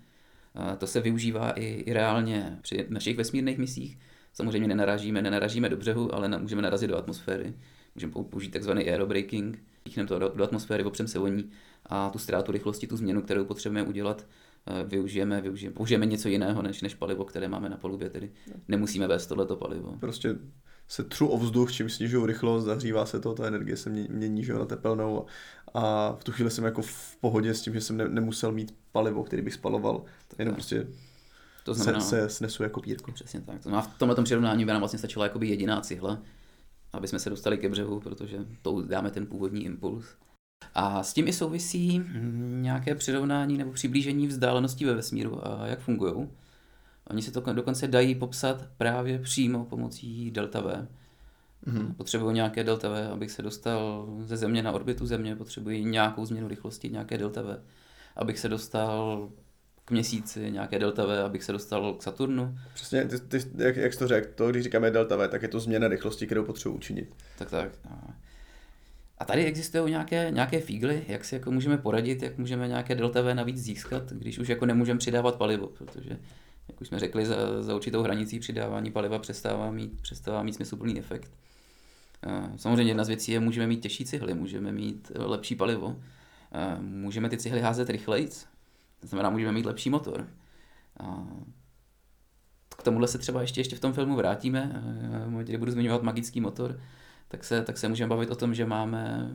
A 0.55 0.77
to 0.77 0.87
se 0.87 1.01
využívá 1.01 1.51
i, 1.51 1.65
i 1.65 1.93
reálně 1.93 2.59
při 2.63 2.87
našich 2.89 3.17
vesmírných 3.17 3.59
misích. 3.59 3.99
Samozřejmě 4.33 4.69
nenarážíme, 4.69 5.23
nenarážíme 5.23 5.69
do 5.69 5.77
břehu, 5.77 6.15
ale 6.15 6.39
můžeme 6.39 6.63
narazit 6.63 6.91
do 6.91 6.97
atmosféry 6.97 7.55
můžeme 8.07 8.13
použít 8.13 8.51
takzvaný 8.51 8.91
aerobraking, 8.91 9.63
píchneme 9.83 10.09
to 10.09 10.19
do, 10.19 10.29
do 10.29 10.45
atmosféry, 10.45 10.85
opřeme 10.85 11.09
se 11.09 11.19
o 11.19 11.27
ní 11.27 11.51
a 11.87 12.11
tu 12.11 12.19
ztrátu 12.19 12.53
rychlosti, 12.53 12.87
tu 12.87 12.97
změnu, 12.97 13.23
kterou 13.23 13.45
potřebujeme 13.45 13.89
udělat, 13.89 14.27
eh, 14.67 14.85
využijeme, 14.85 15.41
využijeme, 15.41 15.75
použijeme 15.75 16.07
něco 16.07 16.29
jiného 16.29 16.63
než, 16.63 16.83
než 16.83 16.95
palivo, 16.95 17.25
které 17.25 17.49
máme 17.49 17.69
na 17.69 17.77
palubě, 17.77 18.11
tedy 18.11 18.31
nemusíme 18.69 19.07
vést 19.07 19.27
tohleto 19.27 19.57
palivo. 19.57 19.97
Prostě 20.01 20.37
se 20.89 21.05
třu 21.05 21.27
o 21.27 21.39
vzduch, 21.39 21.73
čím 21.73 21.89
snižují 21.89 22.27
rychlost, 22.27 22.65
zahřívá 22.65 23.07
se 23.07 23.21
to, 23.21 23.35
ta 23.35 23.47
energie 23.47 23.77
se 23.77 23.91
mění 23.91 24.45
že, 24.45 24.53
na 24.53 24.65
tepelnou 24.65 25.27
a 25.75 26.13
v 26.21 26.25
tu 26.25 26.33
chvíli 26.33 26.51
jsem 26.51 26.65
jako 26.65 26.83
v 26.83 27.17
pohodě 27.21 27.55
s 27.55 27.63
tím, 27.63 27.75
že 27.75 27.81
jsem 27.81 27.97
ne, 27.97 28.09
nemusel 28.09 28.53
mít 28.53 28.75
palivo, 28.93 29.25
který 29.25 29.43
bych 29.43 29.55
spaloval, 29.55 30.03
tak 30.29 30.39
jenom 30.39 30.55
tak. 30.55 30.57
prostě 30.57 30.87
to 31.65 31.75
znamená, 31.75 32.01
se, 32.01 32.21
se 32.21 32.29
snesu 32.31 32.63
jako 32.63 32.81
pírku. 32.81 33.13
Přesně 33.13 33.41
tak. 33.41 33.57
To 33.57 33.63
znamená, 33.63 33.83
v 33.83 33.99
tomhle 33.99 34.25
přirovnání 34.25 34.65
by 34.65 34.73
nám 34.73 34.81
vlastně 34.81 34.99
stačila 34.99 35.25
jako 35.25 35.45
jediná 35.45 35.81
cihla, 35.81 36.23
aby 36.93 37.09
jsme 37.09 37.19
se 37.19 37.31
dostali 37.31 37.59
ke 37.59 37.69
břehu, 37.69 38.01
protože 38.01 38.39
to 38.63 38.83
dáme 38.83 39.11
ten 39.11 39.27
původní 39.27 39.65
impuls. 39.65 40.17
A 40.75 41.03
s 41.03 41.13
tím 41.13 41.29
i 41.29 41.33
souvisí 41.33 42.03
nějaké 42.61 42.95
přirovnání 42.95 43.59
nebo 43.59 43.73
přiblížení 43.73 44.27
vzdáleností 44.27 44.85
ve 44.85 44.95
vesmíru 44.95 45.47
a 45.47 45.67
jak 45.67 45.81
fungují. 45.81 46.29
Oni 47.11 47.23
se 47.23 47.31
to 47.31 47.53
dokonce 47.53 47.89
dají 47.89 48.15
popsat 48.15 48.67
právě 48.77 49.19
přímo 49.19 49.65
pomocí 49.65 50.31
delta 50.31 50.61
V. 50.61 50.87
Mm-hmm. 51.67 51.95
Potřebuji 51.95 52.31
nějaké 52.31 52.65
delta 52.65 52.89
V, 52.89 53.13
abych 53.13 53.31
se 53.31 53.43
dostal 53.43 54.09
ze 54.21 54.37
Země 54.37 54.63
na 54.63 54.73
orbitu 54.73 55.07
Země, 55.07 55.37
potřebuji 55.37 55.85
nějakou 55.85 56.25
změnu 56.25 56.49
rychlosti, 56.49 56.91
nějaké 56.91 57.19
delta 57.19 57.43
V, 57.43 57.63
abych 58.17 58.39
se 58.39 58.49
dostal 58.49 59.29
k 59.89 59.91
měsíci, 59.91 60.51
nějaké 60.51 60.79
delta 60.79 61.07
V, 61.07 61.25
abych 61.25 61.45
se 61.45 61.53
dostal 61.53 61.95
k 61.95 62.03
Saturnu. 62.03 62.59
Přesně, 62.75 63.05
ty, 63.05 63.19
ty, 63.19 63.41
jak, 63.57 63.77
jak 63.77 63.93
jsi 63.93 63.99
to 63.99 64.09
řekl, 64.09 64.29
to, 64.35 64.51
když 64.51 64.63
říkáme 64.63 64.91
delta 64.91 65.17
V, 65.17 65.29
tak 65.29 65.43
je 65.43 65.49
to 65.49 65.61
změna 65.61 65.89
rychlosti, 65.89 66.27
kterou 66.27 66.45
potřebuji 66.45 66.77
učinit. 66.77 67.15
Tak, 67.39 67.51
tak. 67.51 67.71
A 69.19 69.25
tady 69.25 69.45
existují 69.45 69.91
nějaké, 69.91 70.31
nějaké 70.31 70.61
fígly, 70.61 71.05
jak 71.09 71.25
si 71.25 71.35
jako 71.35 71.51
můžeme 71.51 71.79
poradit, 71.79 72.23
jak 72.23 72.39
můžeme 72.39 72.69
nějaké 72.69 72.95
delta 72.95 73.23
V 73.23 73.35
navíc 73.35 73.57
získat, 73.59 74.13
když 74.13 74.39
už 74.39 74.49
jako 74.49 74.67
nemůžeme 74.67 74.99
přidávat 74.99 75.35
palivo, 75.37 75.67
protože, 75.67 76.19
jak 76.69 76.81
už 76.81 76.89
jsme 76.89 76.99
řekli, 76.99 77.27
za, 77.27 77.63
za 77.63 77.75
určitou 77.75 78.03
hranicí 78.03 78.39
přidávání 78.39 78.91
paliva 78.91 79.19
přestává 79.19 79.71
mít, 79.71 80.01
přestává 80.03 80.43
mít 80.43 80.53
smysluplný 80.55 80.99
efekt. 80.99 81.31
Samozřejmě 82.57 82.91
jedna 82.91 83.05
z 83.05 83.09
věcí 83.09 83.33
je, 83.33 83.41
můžeme 83.41 83.67
mít 83.67 83.81
těžší 83.81 84.05
cihly, 84.05 84.35
můžeme 84.35 84.73
mít 84.73 85.13
lepší 85.15 85.55
palivo, 85.55 85.97
můžeme 86.81 87.29
ty 87.29 87.37
cihly 87.37 87.61
házet 87.61 87.91
rychleji, 87.91 88.29
to 89.01 89.07
znamená, 89.07 89.31
můžeme 89.31 89.53
mít 89.53 89.67
lepší 89.67 89.91
motor. 89.91 90.27
A 91.01 91.27
k 92.79 92.83
tomuhle 92.83 93.09
se 93.09 93.19
třeba 93.19 93.41
ještě, 93.41 93.61
ještě 93.61 93.77
v 93.77 93.81
tom 93.81 93.93
filmu 93.93 94.17
vrátíme, 94.17 94.83
eh, 95.41 95.45
kdy 95.45 95.59
budu 95.59 95.71
zmiňovat 95.71 96.03
magický 96.03 96.41
motor, 96.41 96.81
tak 97.29 97.45
se, 97.45 97.63
tak 97.63 97.79
se 97.79 97.89
můžeme 97.89 98.09
bavit 98.09 98.31
o 98.31 98.37
tom, 98.37 98.55
že 98.55 98.67
máme, 98.67 99.35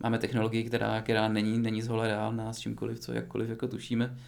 máme 0.00 0.18
technologii, 0.18 0.64
která, 0.64 1.02
která 1.02 1.28
není, 1.28 1.58
není 1.58 1.82
zhole 1.82 2.08
reálná 2.08 2.52
s 2.52 2.58
čímkoliv, 2.58 3.00
co 3.00 3.12
jakkoliv 3.12 3.48
jako 3.48 3.68
tušíme, 3.68 4.18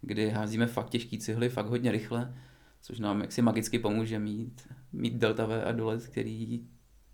kdy 0.00 0.30
házíme 0.30 0.66
fakt 0.66 0.90
těžký 0.90 1.18
cihly, 1.18 1.48
fakt 1.48 1.66
hodně 1.66 1.92
rychle, 1.92 2.34
což 2.80 2.98
nám 2.98 3.20
jaksi 3.20 3.42
magicky 3.42 3.78
pomůže 3.78 4.18
mít, 4.18 4.68
mít 4.92 5.14
delta 5.14 5.46
V 5.46 5.64
a 5.64 5.72
dolet, 5.72 6.06
který, 6.06 6.66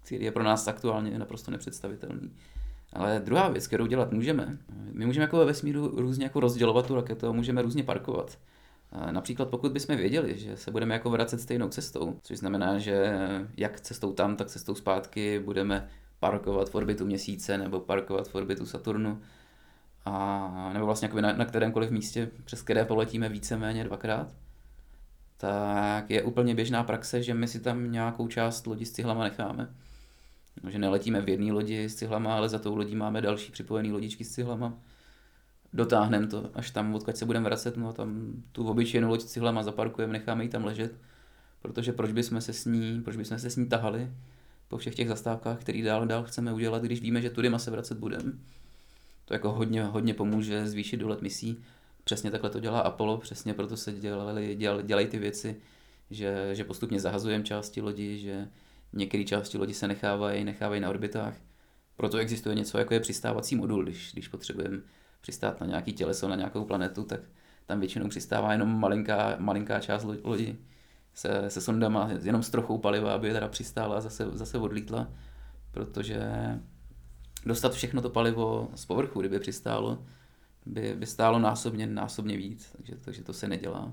který 0.03 0.25
je 0.25 0.33
pro 0.33 0.43
nás 0.43 0.69
aktuálně 0.69 1.19
naprosto 1.19 1.51
nepředstavitelný. 1.51 2.31
Ale 2.95 3.21
druhá 3.25 3.49
věc, 3.49 3.67
kterou 3.67 3.87
dělat 3.87 4.13
můžeme, 4.13 4.59
my 4.93 5.07
můžeme 5.07 5.25
jako 5.25 5.39
ve 5.39 5.45
vesmíru 5.45 6.01
různě 6.01 6.25
jako 6.25 6.41
rozdělovat 6.41 6.87
tu 6.87 6.95
raketu 6.95 7.29
a 7.29 7.33
můžeme 7.33 7.63
různě 7.63 7.83
parkovat. 7.83 8.39
Například 9.11 9.49
pokud 9.49 9.73
bychom 9.73 9.97
věděli, 9.97 10.39
že 10.39 10.57
se 10.57 10.71
budeme 10.71 10.95
jako 10.95 11.11
vracet 11.11 11.41
stejnou 11.41 11.69
cestou, 11.69 12.19
což 12.23 12.39
znamená, 12.39 12.79
že 12.79 13.19
jak 13.57 13.81
cestou 13.81 14.13
tam, 14.13 14.37
tak 14.37 14.49
cestou 14.49 14.75
zpátky 14.75 15.39
budeme 15.45 15.89
parkovat 16.21 16.71
v 16.71 16.75
orbitu 16.75 17.07
měsíce 17.07 17.59
nebo 17.59 17.81
parkovat 17.81 18.29
v 18.29 18.35
orbitu 18.35 18.67
Saturnu, 18.67 19.21
a, 20.05 20.71
nebo 20.73 20.87
vlastně 20.87 21.09
na, 21.21 21.33
na 21.33 21.45
kterémkoliv 21.45 21.91
místě, 21.91 22.31
přes 22.45 22.63
které 22.63 22.85
poletíme 22.85 23.29
víceméně 23.29 23.85
dvakrát, 23.85 24.33
tak 25.37 26.11
je 26.11 26.23
úplně 26.23 26.55
běžná 26.55 26.85
praxe, 26.85 27.23
že 27.23 27.35
my 27.35 27.49
si 27.49 27.61
tam 27.61 27.93
nějakou 27.93 28.29
část 28.29 28.67
lodi 28.67 28.87
s 28.87 28.93
cihlama 28.93 29.25
necháme. 29.25 29.75
No, 30.63 30.71
že 30.71 30.79
neletíme 30.79 31.21
v 31.21 31.29
jedné 31.29 31.53
lodi 31.53 31.85
s 31.85 31.95
cihlama, 31.95 32.37
ale 32.37 32.49
za 32.49 32.59
tou 32.59 32.77
lodí 32.77 32.97
máme 32.97 33.21
další 33.21 33.53
připojené 33.53 33.93
lodičky 33.93 34.25
s 34.25 34.33
cihlama. 34.33 34.79
Dotáhneme 35.73 36.27
to 36.27 36.51
až 36.55 36.71
tam, 36.71 36.95
odkud 36.95 37.17
se 37.17 37.27
budeme 37.27 37.45
vracet, 37.45 37.77
no 37.77 37.89
a 37.89 37.93
tam 37.93 38.33
tu 38.53 38.69
obyčejnou 38.69 39.09
loď 39.09 39.21
s 39.21 39.25
cihlama 39.25 39.63
zaparkujeme, 39.63 40.13
necháme 40.13 40.45
ji 40.45 40.49
tam 40.49 40.65
ležet, 40.65 40.95
protože 41.63 41.93
proč 41.93 42.13
bychom 42.13 42.41
se 42.41 42.53
s 42.53 42.65
ní, 42.65 43.01
proč 43.05 43.17
bychom 43.17 43.39
se 43.39 43.51
s 43.51 43.57
ní 43.57 43.67
tahali 43.67 44.11
po 44.69 44.79
všech 44.79 44.95
těch 44.95 45.09
zastávkách, 45.09 45.61
který 45.61 45.83
dál 45.83 46.07
dál 46.07 46.25
chceme 46.25 46.53
udělat, 46.53 46.83
když 46.83 47.01
víme, 47.01 47.23
že 47.23 47.31
tudy 47.31 47.51
se 47.57 47.71
vracet 47.71 47.99
budeme. 47.99 48.33
To 49.25 49.35
jako 49.35 49.53
hodně, 49.53 49.85
hodně 49.85 50.15
pomůže 50.15 50.67
zvýšit 50.67 50.97
dolet 50.97 51.23
misí. 51.23 51.63
Přesně 52.05 52.31
takhle 52.31 52.51
to 52.51 52.61
dělá 52.61 52.81
Apollo, 52.81 53.19
přesně 53.19 53.55
proto 53.55 53.77
se 53.77 53.93
dělali, 53.93 54.57
dělali, 54.57 54.83
dělají 54.83 55.07
ty 55.07 55.19
věci, 55.19 55.57
že, 56.11 56.51
že 56.53 56.65
postupně 56.65 57.01
zahazujeme 57.01 57.45
části 57.45 57.81
lodi, 57.81 58.19
že 58.19 58.49
některé 58.95 59.25
části 59.25 59.59
lodi 59.59 59.75
se 59.75 59.89
nechávají, 59.89 60.45
nechávají 60.45 60.81
na 60.81 60.91
orbitách. 60.91 61.35
Proto 61.97 62.19
existuje 62.19 62.55
něco 62.55 62.79
jako 62.79 62.95
je 62.95 63.01
přistávací 63.01 63.57
modul, 63.57 63.83
když, 63.83 64.13
když 64.13 64.29
potřebujeme 64.29 64.81
přistát 65.21 65.61
na 65.61 65.67
nějaký 65.67 65.93
těleso, 65.93 66.29
na 66.29 66.37
nějakou 66.37 66.65
planetu, 66.65 67.05
tak 67.05 67.21
tam 67.67 67.81
většinou 67.81 68.09
přistává 68.09 68.53
jenom 68.53 68.81
malinká, 68.81 69.37
malinká 69.39 69.81
část 69.81 70.07
lodi 70.23 70.59
se, 71.15 71.51
se 71.51 71.61
sondama, 71.61 72.11
jenom 72.23 72.43
s 72.43 72.51
trochou 72.51 72.79
paliva, 72.79 73.15
aby 73.15 73.33
teda 73.33 73.49
přistála 73.49 73.97
a 73.97 74.01
zase, 74.01 74.27
zase 74.33 74.59
odlítla, 74.59 75.09
protože 75.71 76.21
dostat 77.47 77.75
všechno 77.75 78.03
to 78.03 78.11
palivo 78.11 78.69
z 78.75 78.87
povrchu, 78.87 79.21
kdyby 79.21 79.39
přistálo, 79.39 79.99
by, 80.67 80.95
by 80.97 81.07
stálo 81.07 81.39
násobně, 81.39 81.87
násobně 81.87 82.37
víc, 82.37 82.73
takže, 82.77 82.97
takže 82.97 83.23
to 83.23 83.33
se 83.33 83.49
nedělá. 83.49 83.93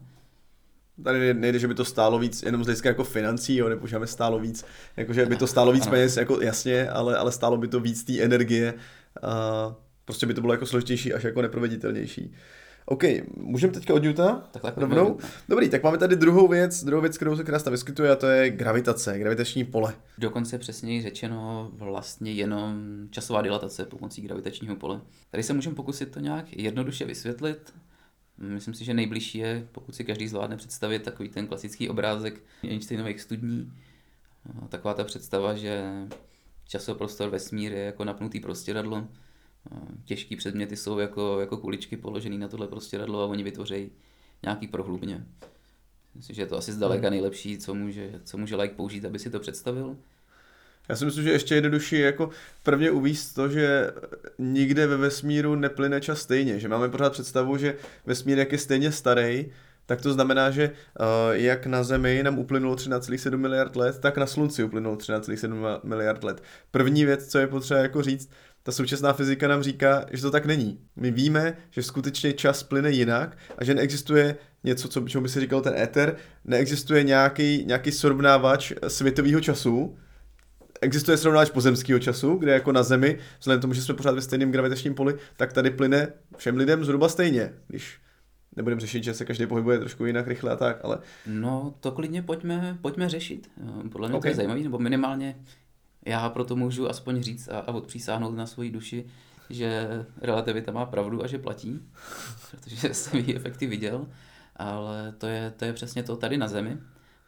Tady 1.03 1.33
nejde, 1.33 1.60
že 1.60 1.67
by 1.67 1.74
to 1.74 1.86
stálo 1.86 2.19
víc 2.19 2.43
jenom 2.43 2.63
z 2.63 2.65
hlediska 2.65 2.89
jako 2.89 3.03
financí, 3.03 3.57
jo, 3.57 3.69
nebo 3.69 3.88
že 3.88 4.00
by 4.00 4.07
stálo 4.07 4.39
víc, 4.39 4.65
jako 4.98 5.13
že 5.13 5.25
by 5.25 5.36
to 5.36 5.48
stálo 5.48 5.71
víc 5.71 5.83
ano. 5.83 5.91
peněz, 5.91 6.17
jako 6.17 6.41
jasně, 6.41 6.89
ale, 6.89 7.17
ale 7.17 7.31
stálo 7.31 7.57
by 7.57 7.67
to 7.67 7.79
víc 7.79 8.03
té 8.03 8.21
energie, 8.21 8.74
a 9.21 9.75
prostě 10.05 10.25
by 10.25 10.33
to 10.33 10.41
bylo 10.41 10.53
jako 10.53 10.65
složitější 10.65 11.13
až 11.13 11.24
jako 11.24 11.41
neproveditelnější. 11.41 12.33
OK, 12.86 13.03
můžeme 13.38 13.74
teďka 13.74 13.93
od 13.93 14.03
Newtona? 14.03 14.50
Takhle 14.51 14.74
rovnou? 14.75 15.17
Dobrý, 15.50 15.69
tak 15.69 15.83
máme 15.83 15.98
tady 15.98 16.15
druhou 16.15 16.48
věc, 16.48 16.83
druhou 16.83 17.01
věc, 17.01 17.15
kterou 17.15 17.36
se 17.36 17.43
krásně 17.43 17.71
vyskytuje 17.71 18.12
a 18.12 18.15
to 18.15 18.27
je 18.27 18.50
gravitace, 18.50 19.19
gravitační 19.19 19.63
pole. 19.63 19.93
Dokonce 20.17 20.57
přesněji 20.57 21.01
řečeno 21.01 21.71
vlastně 21.74 22.31
jenom 22.31 22.81
časová 23.10 23.41
dilatace 23.41 23.86
pomocí 23.86 24.21
gravitačního 24.21 24.75
pole. 24.75 25.01
Tady 25.31 25.43
se 25.43 25.53
můžeme 25.53 25.75
pokusit 25.75 26.12
to 26.12 26.19
nějak 26.19 26.57
jednoduše 26.57 27.05
vysvětlit. 27.05 27.74
Myslím 28.41 28.74
si, 28.74 28.86
že 28.86 28.93
nejbližší 28.93 29.38
je, 29.38 29.67
pokud 29.71 29.95
si 29.95 30.03
každý 30.03 30.27
zvládne 30.27 30.57
představit 30.57 31.03
takový 31.03 31.29
ten 31.29 31.48
klasický 31.48 31.89
obrázek 31.89 32.43
Einsteinových 32.63 33.21
studní. 33.21 33.74
Taková 34.69 34.93
ta 34.93 35.03
představa, 35.03 35.55
že 35.55 35.91
časoprostor 36.67 37.29
vesmír 37.29 37.71
je 37.71 37.83
jako 37.83 38.03
napnutý 38.03 38.39
prostěradlo, 38.39 39.07
těžký 40.05 40.36
předměty 40.36 40.75
jsou 40.75 41.00
jako, 41.00 41.39
jako 41.39 41.57
kuličky 41.57 41.98
položený 41.98 42.38
na 42.38 42.48
tohle 42.48 42.67
prostěradlo 42.67 43.24
a 43.24 43.25
oni 43.25 43.43
vytvoří 43.43 43.91
nějaký 44.43 44.67
prohlubně. 44.67 45.25
Myslím, 46.15 46.36
že 46.36 46.41
je 46.41 46.45
to 46.45 46.57
asi 46.57 46.74
zdaleka 46.74 47.07
hmm. 47.07 47.12
nejlepší, 47.12 47.57
co 47.57 47.74
může, 47.75 48.21
co 48.24 48.38
může 48.38 48.55
like 48.55 48.75
použít, 48.75 49.05
aby 49.05 49.19
si 49.19 49.29
to 49.29 49.39
představil. 49.39 49.98
Já 50.91 50.98
si 50.98 51.05
myslím, 51.05 51.24
že 51.24 51.31
ještě 51.31 51.55
jednodušší 51.55 51.95
je 51.95 52.05
jako 52.05 52.29
prvně 52.63 52.91
uvíct 52.91 53.36
to, 53.36 53.50
že 53.50 53.91
nikde 54.38 54.88
ve 54.88 54.98
vesmíru 54.98 55.55
neplyne 55.55 56.01
čas 56.01 56.19
stejně, 56.21 56.60
že 56.60 56.67
máme 56.67 56.89
pořád 56.89 57.13
představu, 57.13 57.57
že 57.57 57.75
vesmír 58.05 58.39
jak 58.39 58.51
je 58.51 58.57
stejně 58.57 58.91
starý, 58.91 59.45
tak 59.86 60.01
to 60.01 60.13
znamená, 60.13 60.51
že 60.51 60.71
uh, 60.71 61.05
jak 61.31 61.65
na 61.65 61.83
Zemi 61.83 62.24
nám 62.24 62.39
uplynulo 62.39 62.75
13,7 62.75 63.38
miliard 63.38 63.75
let, 63.75 64.00
tak 64.00 64.17
na 64.17 64.25
Slunci 64.25 64.63
uplynulo 64.63 64.95
13,7 64.95 65.79
miliard 65.83 66.24
let. 66.24 66.43
První 66.71 67.05
věc, 67.05 67.27
co 67.27 67.39
je 67.39 67.48
potřeba 67.48 67.79
jako 67.79 68.01
říct, 68.01 68.29
ta 68.63 68.71
současná 68.71 69.13
fyzika 69.13 69.48
nám 69.48 69.63
říká, 69.63 70.05
že 70.12 70.21
to 70.21 70.31
tak 70.31 70.45
není. 70.45 70.79
My 70.95 71.12
víme, 71.12 71.57
že 71.69 71.83
skutečně 71.83 72.33
čas 72.33 72.63
plyne 72.63 72.91
jinak 72.91 73.38
a 73.57 73.63
že 73.63 73.74
neexistuje 73.74 74.36
něco, 74.63 74.88
co 74.88 75.01
čemu 75.01 75.24
by 75.24 75.29
se 75.29 75.39
říkal 75.39 75.62
ten 75.62 75.74
éter, 75.77 76.15
neexistuje 76.45 77.03
nějaký, 77.03 77.63
nějaký 77.65 77.91
srovnávač 77.91 78.74
světového 78.88 79.41
času, 79.41 79.98
existuje 80.81 81.17
srovnávač 81.17 81.50
pozemského 81.50 82.00
času, 82.00 82.35
kde 82.35 82.53
jako 82.53 82.71
na 82.71 82.83
Zemi, 82.83 83.17
vzhledem 83.39 83.59
k 83.59 83.61
tomu, 83.61 83.73
že 83.73 83.81
jsme 83.81 83.93
pořád 83.93 84.15
ve 84.15 84.21
stejném 84.21 84.51
gravitačním 84.51 84.95
poli, 84.95 85.15
tak 85.38 85.53
tady 85.53 85.71
plyne 85.71 86.13
všem 86.38 86.57
lidem 86.57 86.85
zhruba 86.85 87.09
stejně, 87.09 87.53
když 87.67 88.00
nebudeme 88.55 88.81
řešit, 88.81 89.03
že 89.03 89.13
se 89.13 89.25
každý 89.25 89.45
pohybuje 89.45 89.79
trošku 89.79 90.05
jinak 90.05 90.27
rychle 90.27 90.51
a 90.51 90.55
tak, 90.55 90.79
ale... 90.83 90.97
No, 91.25 91.73
to 91.79 91.91
klidně 91.91 92.21
pojďme, 92.21 92.77
pojďme 92.81 93.09
řešit. 93.09 93.51
Podle 93.91 94.07
mě 94.07 94.17
okay. 94.17 94.29
to 94.29 94.31
je 94.31 94.35
zajímavé, 94.35 94.59
nebo 94.59 94.79
minimálně 94.79 95.35
já 96.05 96.29
proto 96.29 96.55
můžu 96.55 96.89
aspoň 96.89 97.23
říct 97.23 97.47
a, 97.47 97.59
a 97.59 97.71
odpřísáhnout 97.71 98.35
na 98.35 98.45
svoji 98.45 98.71
duši, 98.71 99.05
že 99.50 99.88
relativita 100.21 100.71
má 100.71 100.85
pravdu 100.85 101.23
a 101.23 101.27
že 101.27 101.38
platí, 101.38 101.79
protože 102.51 102.93
jsem 102.93 103.19
její 103.19 103.35
efekty 103.35 103.67
viděl, 103.67 104.07
ale 104.55 105.13
to 105.17 105.27
je, 105.27 105.53
to 105.57 105.65
je 105.65 105.73
přesně 105.73 106.03
to 106.03 106.15
tady 106.15 106.38
na 106.38 106.47
Zemi. 106.47 106.77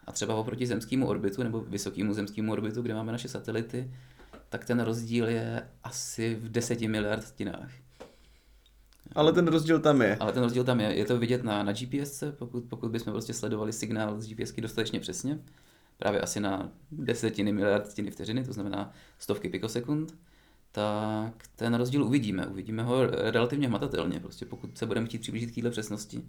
A 0.06 0.12
třeba 0.12 0.34
oproti 0.34 0.66
zemskému 0.66 1.06
orbitu 1.06 1.42
nebo 1.42 1.60
vysokému 1.60 2.14
zemskému 2.14 2.52
orbitu, 2.52 2.82
kde 2.82 2.94
máme 2.94 3.12
naše 3.12 3.28
satelity, 3.28 3.90
tak 4.48 4.64
ten 4.64 4.80
rozdíl 4.80 5.28
je 5.28 5.68
asi 5.84 6.34
v 6.34 6.48
deseti 6.48 6.88
miliardinách. 6.88 7.70
Ale 9.12 9.32
ten 9.32 9.48
rozdíl 9.48 9.80
tam 9.80 10.02
je. 10.02 10.16
Ale 10.16 10.32
ten 10.32 10.42
rozdíl 10.42 10.64
tam 10.64 10.80
je. 10.80 10.94
Je 10.94 11.04
to 11.04 11.18
vidět 11.18 11.44
na, 11.44 11.62
na 11.62 11.72
GPS, 11.72 12.24
pokud, 12.38 12.64
pokud 12.64 12.90
bychom 12.90 13.12
prostě 13.12 13.34
sledovali 13.34 13.72
signál 13.72 14.20
z 14.20 14.28
GPSky 14.28 14.60
dostatečně 14.60 15.00
přesně, 15.00 15.38
právě 15.96 16.20
asi 16.20 16.40
na 16.40 16.72
desetiny 16.92 17.52
miliardiny 17.52 18.10
vteřiny, 18.10 18.44
to 18.44 18.52
znamená 18.52 18.92
stovky 19.18 19.48
pikosekund, 19.48 20.14
tak 20.72 21.34
ten 21.56 21.74
rozdíl 21.74 22.04
uvidíme. 22.04 22.46
Uvidíme 22.46 22.82
ho 22.82 23.06
relativně 23.06 23.68
hmatatelně. 23.68 24.20
Prostě 24.20 24.46
pokud 24.46 24.78
se 24.78 24.86
budeme 24.86 25.06
chtít 25.06 25.18
přiblížit 25.18 25.50
k 25.50 25.54
této 25.54 25.70
přesnosti, 25.70 26.24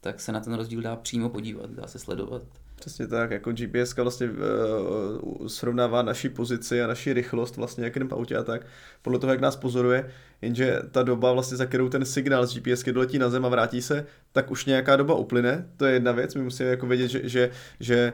tak 0.00 0.20
se 0.20 0.32
na 0.32 0.40
ten 0.40 0.54
rozdíl 0.54 0.82
dá 0.82 0.96
přímo 0.96 1.28
podívat, 1.28 1.70
dá 1.70 1.86
se 1.86 1.98
sledovat. 1.98 2.42
Přesně 2.74 3.06
tak, 3.06 3.30
jako 3.30 3.52
GPS 3.52 3.96
vlastně 3.96 4.30
uh, 4.30 5.46
srovnává 5.46 6.02
naši 6.02 6.28
pozici 6.28 6.82
a 6.82 6.86
naši 6.86 7.12
rychlost 7.12 7.56
vlastně 7.56 7.84
jak 7.84 7.96
v 7.96 8.12
autě 8.14 8.36
a 8.36 8.42
tak, 8.42 8.66
podle 9.02 9.18
toho, 9.18 9.32
jak 9.32 9.40
nás 9.40 9.56
pozoruje, 9.56 10.10
jenže 10.42 10.80
ta 10.90 11.02
doba 11.02 11.32
vlastně, 11.32 11.56
za 11.56 11.66
kterou 11.66 11.88
ten 11.88 12.04
signál 12.04 12.46
z 12.46 12.54
GPS 12.54 12.84
doletí 12.84 13.18
na 13.18 13.30
zem 13.30 13.44
a 13.44 13.48
vrátí 13.48 13.82
se, 13.82 14.06
tak 14.32 14.50
už 14.50 14.64
nějaká 14.64 14.96
doba 14.96 15.14
uplyne, 15.14 15.68
to 15.76 15.86
je 15.86 15.92
jedna 15.92 16.12
věc, 16.12 16.34
my 16.34 16.42
musíme 16.42 16.68
jako 16.68 16.86
vědět, 16.86 17.08
že, 17.08 17.20
že, 17.24 17.50
že 17.80 18.12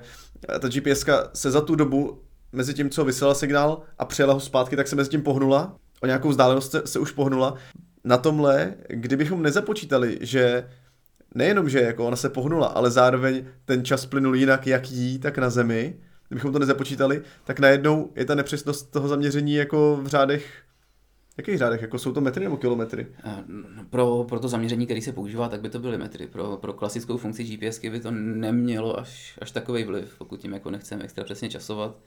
ta 0.61 0.69
GPS 0.69 1.05
se 1.35 1.51
za 1.51 1.61
tu 1.61 1.75
dobu 1.75 2.23
mezi 2.53 2.75
tím, 2.75 2.91
co 2.91 3.05
vysílal 3.05 3.35
signál 3.35 3.83
a 3.99 4.05
přijela 4.05 4.35
ho 4.35 4.41
zpátky, 4.41 4.77
tak 4.77 4.89
se 4.89 4.97
mezi 4.97 5.11
tím 5.11 5.23
pohnula, 5.23 5.77
o 6.01 6.07
nějakou 6.07 6.29
vzdálenost 6.29 6.71
se, 6.71 6.83
se 6.87 6.99
už 6.99 7.13
pohnula. 7.13 7.55
Na 8.05 8.17
tomhle, 8.17 8.75
kdybychom 8.89 9.43
nezapočítali, 9.43 10.19
že 10.21 10.69
nejenom, 11.35 11.69
že 11.69 11.81
jako 11.81 12.07
ona 12.07 12.17
se 12.17 12.31
pohnula, 12.31 12.67
ale 12.67 12.91
zároveň 12.91 13.45
ten 13.65 13.85
čas 13.85 14.07
plynul 14.07 14.37
jinak 14.37 14.67
jak 14.67 14.91
jí, 14.91 15.19
tak 15.19 15.39
na 15.39 15.51
zemi, 15.51 15.97
kdybychom 16.29 16.53
to 16.53 16.59
nezapočítali, 16.59 17.23
tak 17.45 17.61
najednou 17.61 18.13
je 18.17 18.25
ta 18.25 18.35
nepřesnost 18.35 18.91
toho 18.91 19.09
zaměření 19.09 19.55
jako 19.55 19.99
v 20.03 20.07
řádech 20.07 20.63
Jakých 21.41 21.59
řádech? 21.59 21.83
Jako 21.83 21.99
jsou 21.99 22.13
to 22.13 22.21
metry 22.21 22.45
nebo 22.45 22.57
kilometry? 22.57 23.07
Pro, 23.91 24.25
pro 24.29 24.41
to 24.41 24.49
zaměření, 24.49 24.87
který 24.87 25.03
se 25.03 25.13
používá, 25.13 25.49
tak 25.49 25.61
by 25.61 25.69
to 25.69 25.79
byly 25.79 25.99
metry. 25.99 26.27
Pro, 26.27 26.57
pro 26.57 26.73
klasickou 26.73 27.17
funkci 27.17 27.45
GPS 27.45 27.81
by 27.81 28.01
to 28.01 28.11
nemělo 28.11 28.99
až, 28.99 29.39
až 29.43 29.51
takový 29.51 29.85
vliv, 29.85 30.15
pokud 30.19 30.41
tím 30.41 30.53
jako 30.53 30.71
nechceme 30.71 31.05
extra 31.05 31.25
přesně 31.25 31.49
časovat, 31.49 31.99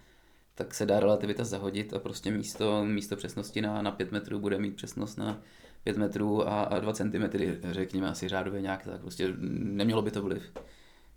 tak 0.56 0.74
se 0.74 0.86
dá 0.86 1.00
relativita 1.00 1.44
zahodit 1.44 1.94
a 1.94 2.00
prostě 2.00 2.32
místo, 2.32 2.86
místo 2.86 3.16
přesnosti 3.16 3.62
na, 3.62 3.82
na 3.82 3.92
5 3.92 4.12
metrů 4.12 4.40
bude 4.40 4.58
mít 4.58 4.76
přesnost 4.76 5.18
na 5.18 5.42
5 5.84 5.98
metrů 5.98 6.48
a, 6.48 6.64
a 6.64 6.80
2 6.80 6.94
cm, 6.94 7.24
řekněme 7.72 8.10
asi 8.10 8.28
řádově 8.28 8.62
nějak, 8.62 8.84
tak 8.84 9.02
prostě 9.02 9.34
nemělo 9.40 10.02
by 10.02 10.12
to 10.12 10.22
vliv. 10.22 10.52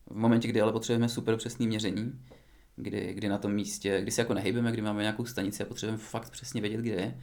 V 0.07 0.17
momentě, 0.17 0.49
kdy 0.49 0.61
ale 0.61 0.73
potřebujeme 0.73 1.09
super 1.09 1.37
přesné 1.37 1.67
měření, 1.67 2.21
kdy, 2.77 3.15
kdy 3.15 3.29
na 3.29 3.39
tom 3.39 3.53
místě, 3.53 4.01
kdy 4.01 4.11
se 4.11 4.21
jako 4.21 4.35
nehybeme, 4.35 4.73
kdy 4.73 4.83
máme 4.83 5.03
nějakou 5.03 5.25
stanici 5.25 5.63
a 5.63 5.67
potřebujeme 5.67 5.99
fakt 5.99 6.31
přesně 6.31 6.61
vědět, 6.61 6.81
kde 6.81 6.95
je, 6.95 7.21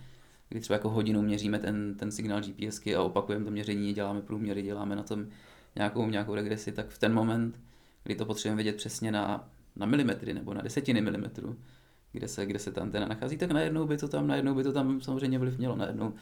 kdy 0.50 0.60
třeba 0.60 0.76
jako 0.76 0.90
hodinu 0.90 1.22
měříme 1.22 1.60
ten, 1.60 1.96
ten 1.96 2.12
signál 2.12 2.42
GPSky 2.42 2.96
a 2.96 3.02
opakujeme 3.02 3.46
to 3.46 3.52
měření, 3.52 3.94
děláme 3.94 4.22
průměry, 4.22 4.62
děláme 4.62 4.96
na 4.96 5.04
tom 5.04 5.26
nějakou, 5.76 6.10
nějakou 6.10 6.36
regresi, 6.36 6.72
tak 6.72 6.90
v 6.90 6.98
ten 6.98 7.14
moment, 7.14 7.60
kdy 8.04 8.16
to 8.16 8.26
potřebujeme 8.26 8.64
vědět 8.64 8.78
přesně 8.78 9.12
na, 9.12 9.50
na 9.76 9.86
milimetry 9.86 10.34
nebo 10.34 10.54
na 10.54 10.62
desetiny 10.62 11.02
milimetru, 11.02 11.56
kde 12.12 12.28
se, 12.28 12.46
kde 12.46 12.60
se 12.60 12.72
ta 12.72 12.82
antena 12.82 13.08
nachází, 13.08 13.38
tak 13.38 13.52
najednou 13.52 13.88
by 13.88 13.98
to 13.98 14.08
tam, 14.08 14.28
najednou 14.28 14.56
by 14.56 14.64
to 14.64 14.74
tam 14.74 15.02
samozřejmě 15.02 15.40
vliv 15.40 15.58
mělo, 15.58 15.76
najednou 15.76 16.14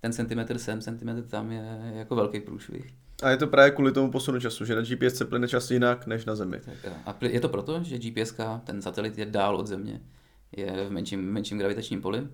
ten 0.00 0.12
centimetr 0.12 0.58
sem, 0.58 0.80
centimetr 0.80 1.22
tam 1.22 1.52
je 1.52 1.92
jako 1.94 2.16
velký 2.16 2.40
průšvih. 2.40 2.94
A 3.22 3.30
je 3.30 3.36
to 3.36 3.46
právě 3.46 3.70
kvůli 3.70 3.92
tomu 3.92 4.10
posunu 4.10 4.40
času, 4.40 4.64
že 4.64 4.74
na 4.74 4.82
GPS 4.82 5.14
se 5.14 5.24
plyne 5.24 5.48
čas 5.48 5.70
jinak 5.70 6.06
než 6.06 6.24
na 6.24 6.34
Zemi. 6.34 6.60
Tak 6.60 6.92
a 7.06 7.16
je 7.20 7.40
to 7.40 7.48
proto, 7.48 7.82
že 7.82 7.98
GPS, 7.98 8.34
ten 8.64 8.82
satelit 8.82 9.18
je 9.18 9.26
dál 9.26 9.56
od 9.56 9.66
Země, 9.66 10.00
je 10.56 10.86
v 10.88 10.90
menším, 10.90 11.32
menším 11.32 11.58
gravitačním 11.58 12.02
poli. 12.02 12.28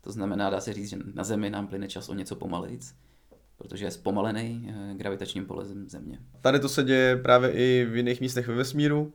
To 0.00 0.12
znamená, 0.12 0.50
dá 0.50 0.60
se 0.60 0.72
říct, 0.72 0.88
že 0.88 0.98
na 1.14 1.24
Zemi 1.24 1.50
nám 1.50 1.66
plyne 1.66 1.88
čas 1.88 2.08
o 2.08 2.14
něco 2.14 2.36
pomalejc, 2.36 2.94
protože 3.62 3.84
je 3.84 3.90
zpomalený 3.90 4.68
eh, 4.68 4.94
gravitačním 4.94 5.46
polem 5.46 5.88
Země. 5.88 6.18
Tady 6.40 6.60
to 6.60 6.68
se 6.68 6.82
děje 6.82 7.16
právě 7.16 7.50
i 7.50 7.86
v 7.90 7.96
jiných 7.96 8.20
místech 8.20 8.48
ve 8.48 8.54
vesmíru. 8.54 9.12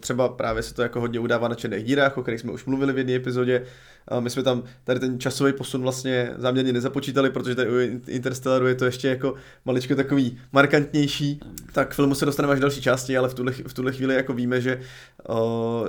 Třeba 0.00 0.28
právě 0.28 0.62
se 0.62 0.74
to 0.74 0.82
jako 0.82 1.00
hodně 1.00 1.20
udává 1.20 1.48
na 1.48 1.54
černých 1.54 1.84
dírách, 1.84 2.18
o 2.18 2.22
kterých 2.22 2.40
jsme 2.40 2.52
už 2.52 2.64
mluvili 2.64 2.92
v 2.92 2.98
jedné 2.98 3.14
epizodě. 3.14 3.66
My 4.20 4.30
jsme 4.30 4.42
tam 4.42 4.62
tady 4.84 5.00
ten 5.00 5.20
časový 5.20 5.52
posun 5.52 5.82
vlastně 5.82 6.32
záměrně 6.36 6.72
nezapočítali, 6.72 7.30
protože 7.30 7.54
tady 7.54 7.70
u 7.70 8.00
Interstellaru 8.06 8.66
je 8.66 8.74
to 8.74 8.84
ještě 8.84 9.08
jako 9.08 9.34
maličko 9.64 9.94
takový 9.94 10.38
markantnější. 10.52 11.40
Tak 11.72 11.94
filmu 11.94 12.14
se 12.14 12.24
dostaneme 12.24 12.52
až 12.52 12.60
další 12.60 12.82
části, 12.82 13.18
ale 13.18 13.28
v 13.28 13.34
tuhle, 13.34 13.52
v 13.52 13.74
tuhle 13.74 13.92
chvíli 13.92 14.14
jako 14.14 14.32
víme, 14.32 14.60
že, 14.60 14.80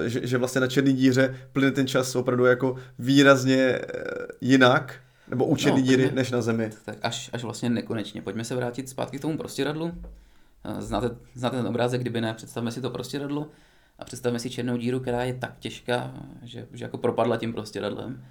že, 0.05 0.27
že 0.27 0.37
vlastně 0.37 0.61
na 0.61 0.67
černé 0.67 0.93
díře 0.93 1.35
plyne 1.53 1.71
ten 1.71 1.87
čas 1.87 2.15
opravdu 2.15 2.45
jako 2.45 2.75
výrazně 2.99 3.79
jinak, 4.41 4.95
nebo 5.29 5.57
černé 5.57 5.79
no, 5.79 5.85
díry, 5.85 6.11
než 6.11 6.31
na 6.31 6.41
Zemi. 6.41 6.69
Tak 6.85 6.97
až, 7.01 7.29
až 7.33 7.43
vlastně 7.43 7.69
nekonečně. 7.69 8.21
Pojďme 8.21 8.43
se 8.43 8.55
vrátit 8.55 8.89
zpátky 8.89 9.17
k 9.17 9.21
tomu 9.21 9.37
prostěradlu. 9.37 9.93
Znáte, 10.79 11.09
znáte 11.33 11.57
ten 11.57 11.67
obrázek, 11.67 12.01
kdyby 12.01 12.21
ne, 12.21 12.33
představme 12.33 12.71
si 12.71 12.81
to 12.81 12.89
prostěradlo 12.89 13.47
a 13.99 14.05
představme 14.05 14.39
si 14.39 14.49
černou 14.49 14.77
díru, 14.77 14.99
která 14.99 15.23
je 15.23 15.33
tak 15.33 15.59
těžká, 15.59 16.13
že, 16.43 16.67
že 16.73 16.85
jako 16.85 16.97
propadla 16.97 17.37
tím 17.37 17.53
prostěradlem, 17.53 18.23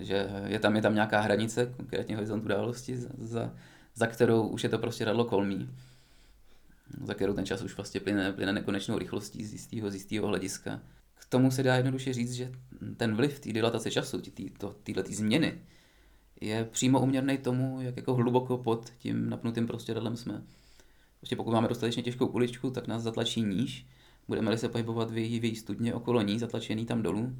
že 0.00 0.28
je 0.46 0.58
tam, 0.58 0.76
je 0.76 0.82
tam 0.82 0.94
nějaká 0.94 1.20
hranice, 1.20 1.72
konkrétně 1.76 2.14
horizont 2.14 2.44
události, 2.44 2.96
za, 2.96 3.08
za, 3.18 3.50
za 3.94 4.06
kterou 4.06 4.46
už 4.46 4.62
je 4.62 4.68
to 4.68 4.78
prostěradlo 4.78 5.24
kolmí 5.24 5.68
za 7.04 7.14
kterou 7.14 7.34
ten 7.34 7.46
čas 7.46 7.62
už 7.62 7.76
vlastně 7.76 8.00
plyne, 8.00 8.32
plyne 8.32 8.52
nekonečnou 8.52 8.98
rychlostí 8.98 9.44
z 9.44 9.52
jistého, 9.52 9.90
z 9.90 9.94
jistého 9.94 10.26
hlediska. 10.26 10.80
K 11.14 11.24
tomu 11.24 11.50
se 11.50 11.62
dá 11.62 11.76
jednoduše 11.76 12.12
říct, 12.12 12.32
že 12.32 12.52
ten 12.96 13.16
vliv 13.16 13.40
té 13.40 13.52
dilatace 13.52 13.90
času, 13.90 14.22
této 14.82 15.02
změny, 15.10 15.58
je 16.42 16.64
přímo 16.64 17.00
uměrný 17.00 17.38
tomu, 17.38 17.80
jak 17.80 17.96
jako 17.96 18.14
hluboko 18.14 18.58
pod 18.58 18.90
tím 18.98 19.30
napnutým 19.30 19.66
prostěradlem 19.66 20.16
jsme. 20.16 20.42
Prostě 21.20 21.36
pokud 21.36 21.52
máme 21.52 21.68
dostatečně 21.68 22.02
těžkou 22.02 22.26
kuličku, 22.26 22.70
tak 22.70 22.86
nás 22.86 23.02
zatlačí 23.02 23.42
níž. 23.42 23.86
Budeme-li 24.28 24.58
se 24.58 24.68
pohybovat 24.68 25.10
v 25.10 25.18
její, 25.18 25.40
v 25.40 25.44
její 25.44 25.56
studně 25.56 25.94
okolo 25.94 26.22
ní, 26.22 26.38
zatlačený 26.38 26.86
tam 26.86 27.02
dolů, 27.02 27.36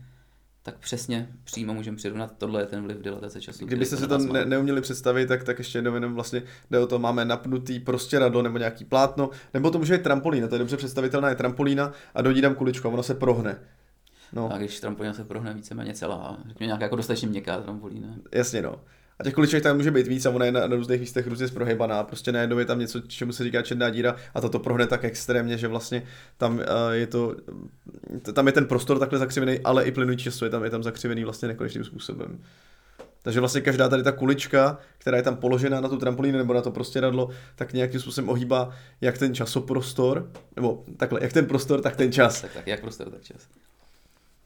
tak 0.63 0.79
přesně 0.79 1.29
přímo 1.45 1.75
můžeme 1.75 1.97
přirovnat, 1.97 2.35
tohle 2.39 2.63
je 2.63 2.67
ten 2.67 2.83
vliv 2.83 2.99
dilatace 2.99 3.41
času. 3.41 3.67
Kdybyste 3.67 3.97
si 3.97 4.07
to 4.07 4.19
ne, 4.19 4.45
neuměli 4.45 4.81
představit, 4.81 5.27
tak, 5.27 5.45
tak 5.45 5.59
ještě 5.59 5.79
jednou 5.79 5.95
jenom 5.95 6.15
vlastně 6.15 6.43
jde 6.71 6.79
o 6.79 6.87
to, 6.87 6.99
máme 6.99 7.25
napnutý 7.25 7.81
prostě 7.81 8.19
radlo 8.19 8.43
nebo 8.43 8.59
nějaký 8.59 8.85
plátno, 8.85 9.31
nebo 9.55 9.71
to 9.71 9.79
může 9.79 9.97
být 9.97 10.03
trampolína, 10.03 10.49
to 10.49 10.55
je 10.55 10.59
dobře 10.59 10.77
představitelná, 10.77 11.29
je 11.29 11.35
trampolína 11.35 11.93
a 12.15 12.23
do 12.23 12.33
ní 12.33 12.41
dám 12.41 12.55
kuličku 12.55 12.89
a 12.89 12.91
ono 12.91 13.03
se 13.03 13.15
prohne. 13.15 13.59
No. 14.33 14.53
A 14.53 14.59
když 14.59 14.81
trampolína 14.81 15.15
se 15.15 15.25
prohne 15.25 15.55
víceméně 15.55 15.95
celá, 15.95 16.39
řekněme 16.49 16.67
nějaká 16.67 16.85
jako 16.85 16.97
dostatečně 16.97 17.29
měkká 17.29 17.61
trampolína. 17.61 18.09
Jasně 18.33 18.63
no. 18.63 18.81
A 19.19 19.25
těch 19.25 19.35
kuliček 19.35 19.63
tam 19.63 19.77
může 19.77 19.91
být 19.91 20.07
víc 20.07 20.27
a 20.27 20.31
ona 20.31 20.45
je 20.45 20.53
na, 20.53 20.67
na 20.67 20.77
různých 20.77 21.01
místech 21.01 21.27
různě 21.27 21.49
zprohybaná. 21.49 22.05
Prostě 22.05 22.33
najednou 22.33 22.59
je 22.59 22.65
tam 22.65 22.79
něco, 22.79 23.01
čemu 23.01 23.33
se 23.33 23.45
říká 23.45 23.63
černá 23.63 23.91
díra 23.91 24.17
a 24.35 24.41
to 24.41 24.59
prohne 24.59 24.87
tak 24.87 25.05
extrémně, 25.05 25.59
že 25.59 25.69
vlastně 25.69 26.03
tam 26.37 26.55
uh, 26.55 26.63
je 26.91 27.07
to, 27.07 27.37
tam 28.33 28.47
je 28.47 28.53
ten 28.53 28.67
prostor 28.67 28.99
takhle 28.99 29.19
zakřivený, 29.19 29.61
ale 29.65 29.85
i 29.85 29.93
plynutí 29.93 30.23
času 30.23 30.45
je 30.45 30.51
tam, 30.51 30.65
je 30.65 30.71
tam 30.71 30.83
zakřivený 30.83 31.25
vlastně 31.25 31.49
nekonečným 31.49 31.85
způsobem. 31.85 32.39
Takže 33.23 33.41
vlastně 33.41 33.61
každá 33.61 33.89
tady 33.89 34.03
ta 34.03 34.13
kulička, 34.13 34.79
která 34.99 35.17
je 35.17 35.23
tam 35.23 35.37
položená 35.37 35.81
na 35.81 35.89
tu 35.89 35.97
trampolínu 35.97 36.39
nebo 36.39 36.55
na 36.55 36.61
to 36.61 36.71
prostě 36.71 37.01
radlo, 37.01 37.29
tak 37.57 37.73
nějakým 37.73 38.01
způsobem 38.01 38.31
ohýbá 38.31 38.71
jak 39.01 39.19
ten 39.19 39.35
časoprostor, 39.35 40.31
nebo 40.57 40.85
takhle, 40.97 41.21
jak 41.23 41.33
ten 41.33 41.47
prostor, 41.47 41.81
tak 41.81 41.97
ten 41.97 42.13
čas. 42.13 42.41
Tak, 42.41 42.53
tak 42.53 42.67
jak 42.67 42.81
prostor, 42.81 43.11
tak 43.11 43.23
čas. 43.23 43.49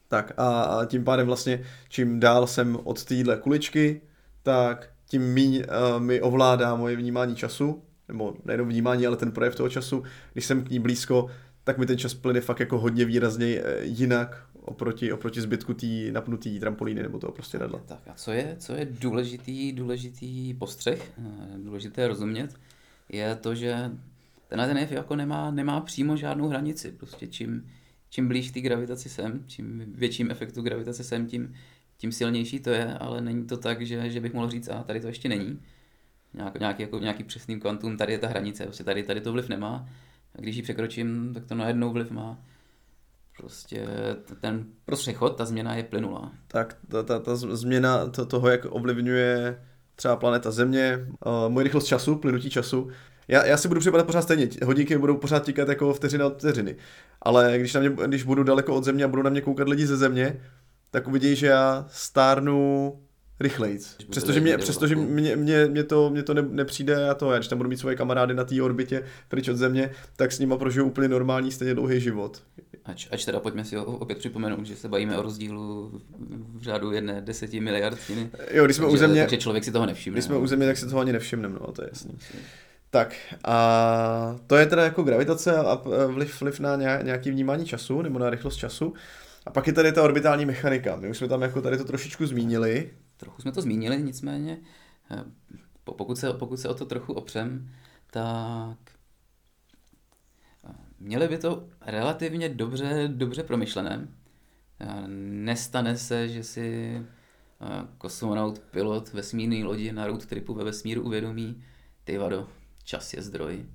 Tak 0.09 0.33
a, 0.37 0.81
tím 0.87 1.05
pádem 1.05 1.27
vlastně, 1.27 1.63
čím 1.89 2.21
dál 2.21 2.47
jsem 2.47 2.79
od 2.85 3.05
téhle 3.05 3.37
kuličky, 3.37 4.01
tak 4.43 4.89
tím 5.07 5.23
míň 5.23 5.57
uh, 5.57 6.03
mi 6.03 6.21
ovládá 6.21 6.75
moje 6.75 6.97
vnímání 6.97 7.37
času, 7.37 7.83
nebo 8.09 8.35
nejenom 8.45 8.69
vnímání, 8.69 9.07
ale 9.07 9.17
ten 9.17 9.33
projev 9.33 9.55
toho 9.55 9.69
času. 9.69 10.03
Když 10.33 10.47
jsem 10.47 10.65
k 10.65 10.71
ní 10.71 10.79
blízko, 10.79 11.27
tak 11.65 11.79
mi 11.79 11.87
ten 11.87 11.99
čas 11.99 12.15
plyne 12.15 12.41
fakt 12.41 12.61
jako 12.61 12.79
hodně 12.79 13.05
výrazně 13.05 13.63
uh, 13.63 13.67
jinak 13.83 14.47
oproti, 14.67 15.13
oproti 15.13 15.41
zbytku 15.41 15.75
té 15.75 15.87
napnutý 16.13 16.61
trampolíny 16.61 17.03
nebo 17.03 17.19
toho 17.19 17.33
prostě 17.33 17.59
radla. 17.59 17.81
Tak 17.87 17.99
a 18.09 18.15
co 18.15 18.33
je, 18.33 18.57
co 18.59 18.73
je 18.73 18.89
důležitý, 18.91 19.73
důležitý 19.73 20.55
postřeh, 20.55 21.13
eh, 21.19 21.59
důležité 21.59 22.09
rozumět, 22.09 22.55
je 23.09 23.37
to, 23.37 23.55
že 23.55 23.91
ten 24.49 24.59
ten 24.59 24.79
jev 24.79 24.93
jako 24.93 25.17
nemá, 25.17 25.51
nemá 25.51 25.81
přímo 25.81 26.17
žádnou 26.17 26.49
hranici. 26.49 26.93
Prostě 26.93 27.27
čím, 27.27 27.67
čím 28.17 28.29
blíž 28.29 28.51
té 28.51 28.61
gravitaci 28.61 29.09
sem, 29.09 29.45
čím 29.47 29.85
větším 29.95 30.31
efektu 30.31 30.63
gravitace 30.63 31.05
sem, 31.05 31.27
tím 31.27 31.55
tím 31.97 32.13
silnější 32.13 32.61
to 32.61 32.71
je, 32.71 32.95
ale 32.95 33.21
není 33.21 33.47
to 33.47 33.57
tak, 33.57 33.87
že, 33.87 34.11
že 34.11 34.21
bych 34.21 34.33
mohl 34.33 34.51
říct, 34.51 34.69
a 34.69 34.83
tady 34.83 35.01
to 35.01 35.07
ještě 35.07 35.29
není. 35.29 35.61
Nějak, 36.35 36.61
nějaký, 36.61 36.83
jako, 36.83 36.99
nějaký 36.99 37.25
přesný 37.25 37.61
kvantum, 37.61 37.97
tady 37.97 38.13
je 38.13 38.19
ta 38.19 38.29
hranice, 38.29 38.65
prostě 38.65 38.85
tady, 38.85 39.03
tady 39.03 39.21
to 39.21 39.33
vliv 39.33 39.49
nemá. 39.49 39.89
A 40.35 40.41
když 40.41 40.57
ji 40.57 40.63
překročím, 40.63 41.35
tak 41.35 41.45
to 41.45 41.55
najednou 41.55 41.93
vliv 41.93 42.11
má. 42.11 42.39
Prostě 43.37 43.87
ten 44.41 44.67
přechod, 44.93 45.37
ta 45.37 45.45
změna 45.45 45.75
je 45.75 45.83
plynulá. 45.83 46.33
Tak 46.47 46.77
ta, 46.89 47.03
ta, 47.03 47.19
ta 47.19 47.37
změna 47.37 48.07
to, 48.07 48.27
toho, 48.27 48.49
jak 48.49 48.67
ovlivňuje 48.71 49.63
třeba 49.97 50.17
planeta 50.17 50.51
Země, 50.51 51.07
uh, 51.27 51.53
můj 51.53 51.65
rychlost 51.65 51.87
času, 51.87 52.17
plynutí 52.17 52.51
času, 52.51 52.89
já, 53.29 53.45
já 53.47 53.57
si 53.57 53.69
budu 53.69 53.81
připadat 53.81 54.07
pořád 54.07 54.23
stejně, 54.23 54.49
hodinky 54.65 54.99
budou 54.99 55.17
pořád 55.17 55.45
tíkat 55.45 55.69
jako 55.69 55.95
vteřina 55.95 56.27
od 56.27 56.39
vteřiny. 56.39 56.77
Ale 57.23 57.59
když, 57.59 57.75
na 57.75 57.81
mě, 57.81 57.91
když 58.07 58.23
budu 58.23 58.43
daleko 58.43 58.75
od 58.75 58.85
země 58.85 59.05
a 59.05 59.09
budou 59.09 59.23
na 59.23 59.31
mě 59.31 59.41
koukat 59.41 59.69
lidi 59.69 59.87
ze 59.87 59.97
země, 59.97 60.41
tak 60.91 61.09
uvidí, 61.09 61.37
že 61.37 61.47
já 61.47 61.87
stárnu 61.89 62.93
rychlejc. 63.41 63.97
Přestože 64.11 64.41
mě, 64.41 64.59
přestože 64.59 64.97
mě, 64.97 65.37
mě, 65.37 65.67
mě, 65.67 65.85
to, 65.85 66.11
mě 66.11 66.23
to 66.23 66.35
ne, 66.35 66.43
nepřijde 66.43 67.09
a 67.09 67.15
to, 67.15 67.33
já 67.33 67.39
když 67.39 67.49
tam 67.49 67.59
budu 67.59 67.71
mít 67.71 67.77
svoje 67.77 67.97
kamarády 67.97 68.35
na 68.35 68.45
té 68.45 68.63
orbitě 68.63 69.03
pryč 69.29 69.49
od 69.49 69.57
země, 69.57 69.91
tak 70.17 70.33
s 70.33 70.39
nima 70.39 70.57
prožiju 70.57 70.87
úplně 70.87 71.09
normální, 71.09 71.53
stejně 71.53 71.75
dlouhý 71.75 72.01
život. 72.01 72.43
Ač, 72.85 73.09
ač 73.11 73.25
teda 73.25 73.41
pojďme 73.41 73.65
si 73.65 73.79
opět 73.79 74.19
připomenout, 74.19 74.67
že 74.67 74.77
se 74.77 74.89
bavíme 74.89 75.19
o 75.19 75.23
rozdílu 75.23 75.93
v 76.55 76.63
řádu 76.63 76.93
jedné 76.93 77.21
deseti 77.21 77.61
miliardiny. 77.61 78.31
Jo, 78.51 78.65
když 78.65 78.77
jsme 78.77 78.85
takže, 78.85 78.95
u 78.95 78.99
země, 78.99 79.21
takže 79.21 79.37
člověk 79.37 79.65
si 79.65 79.73
toho 79.73 79.87
nevšimne. 79.87 80.15
Když 80.15 80.25
jsme 80.25 80.35
no. 80.35 80.41
u 80.41 80.47
země, 80.47 80.67
tak 80.67 80.77
si 80.77 80.87
toho 80.87 81.01
ani 81.01 81.13
nevšimneme, 81.13 81.59
no, 81.61 81.73
to 81.73 81.83
je 81.83 81.89
jasný. 81.93 82.19
Tak 82.91 83.15
a 83.45 84.37
to 84.47 84.57
je 84.57 84.67
teda 84.67 84.85
jako 84.85 85.03
gravitace 85.03 85.57
a 85.57 85.83
vliv, 86.07 86.41
vliv 86.41 86.61
na 86.61 86.77
nějaký 87.03 87.31
vnímání 87.31 87.67
času 87.67 88.03
nebo 88.03 88.19
na 88.19 88.31
rychlost 88.31 88.57
času. 88.57 88.95
A 89.47 89.51
pak 89.51 89.67
je 89.67 89.73
tady 89.73 89.93
ta 89.93 90.03
orbitální 90.03 90.47
mechanika. 90.47 90.97
My 90.97 91.11
už 91.11 91.19
jsme 91.19 91.29
tam 91.29 91.43
jako 91.43 91.63
tady 91.63 91.79
to 91.79 91.85
trošičku 91.85 92.27
zmínili. 92.27 92.91
Trochu 93.17 93.43
jsme 93.43 93.53
to 93.53 93.63
zmínili, 93.63 94.03
nicméně 94.03 94.59
eh, 95.11 95.25
pokud 95.85 96.19
se, 96.19 96.33
pokud 96.33 96.57
se 96.57 96.69
o 96.69 96.75
to 96.75 96.87
trochu 96.87 97.13
opřem, 97.13 97.71
tak 98.11 98.79
eh, 100.65 100.75
měli 100.99 101.29
by 101.29 101.39
to 101.39 101.69
relativně 101.81 102.49
dobře, 102.49 103.09
dobře 103.09 103.43
promyšlené. 103.43 104.09
Eh, 104.81 105.05
nestane 105.09 105.97
se, 105.97 106.29
že 106.29 106.45
si 106.45 107.03
kosmonaut, 107.99 108.59
pilot 108.59 109.13
vesmírné 109.13 109.65
lodi 109.65 109.93
na 109.93 110.07
road 110.07 110.27
tripu 110.27 110.55
ve 110.55 110.65
vesmíru 110.65 111.03
uvědomí, 111.03 111.65
ty 112.05 112.19
vado, 112.19 112.49
čas 112.85 113.15
je 113.15 113.23
zdroj. 113.23 113.67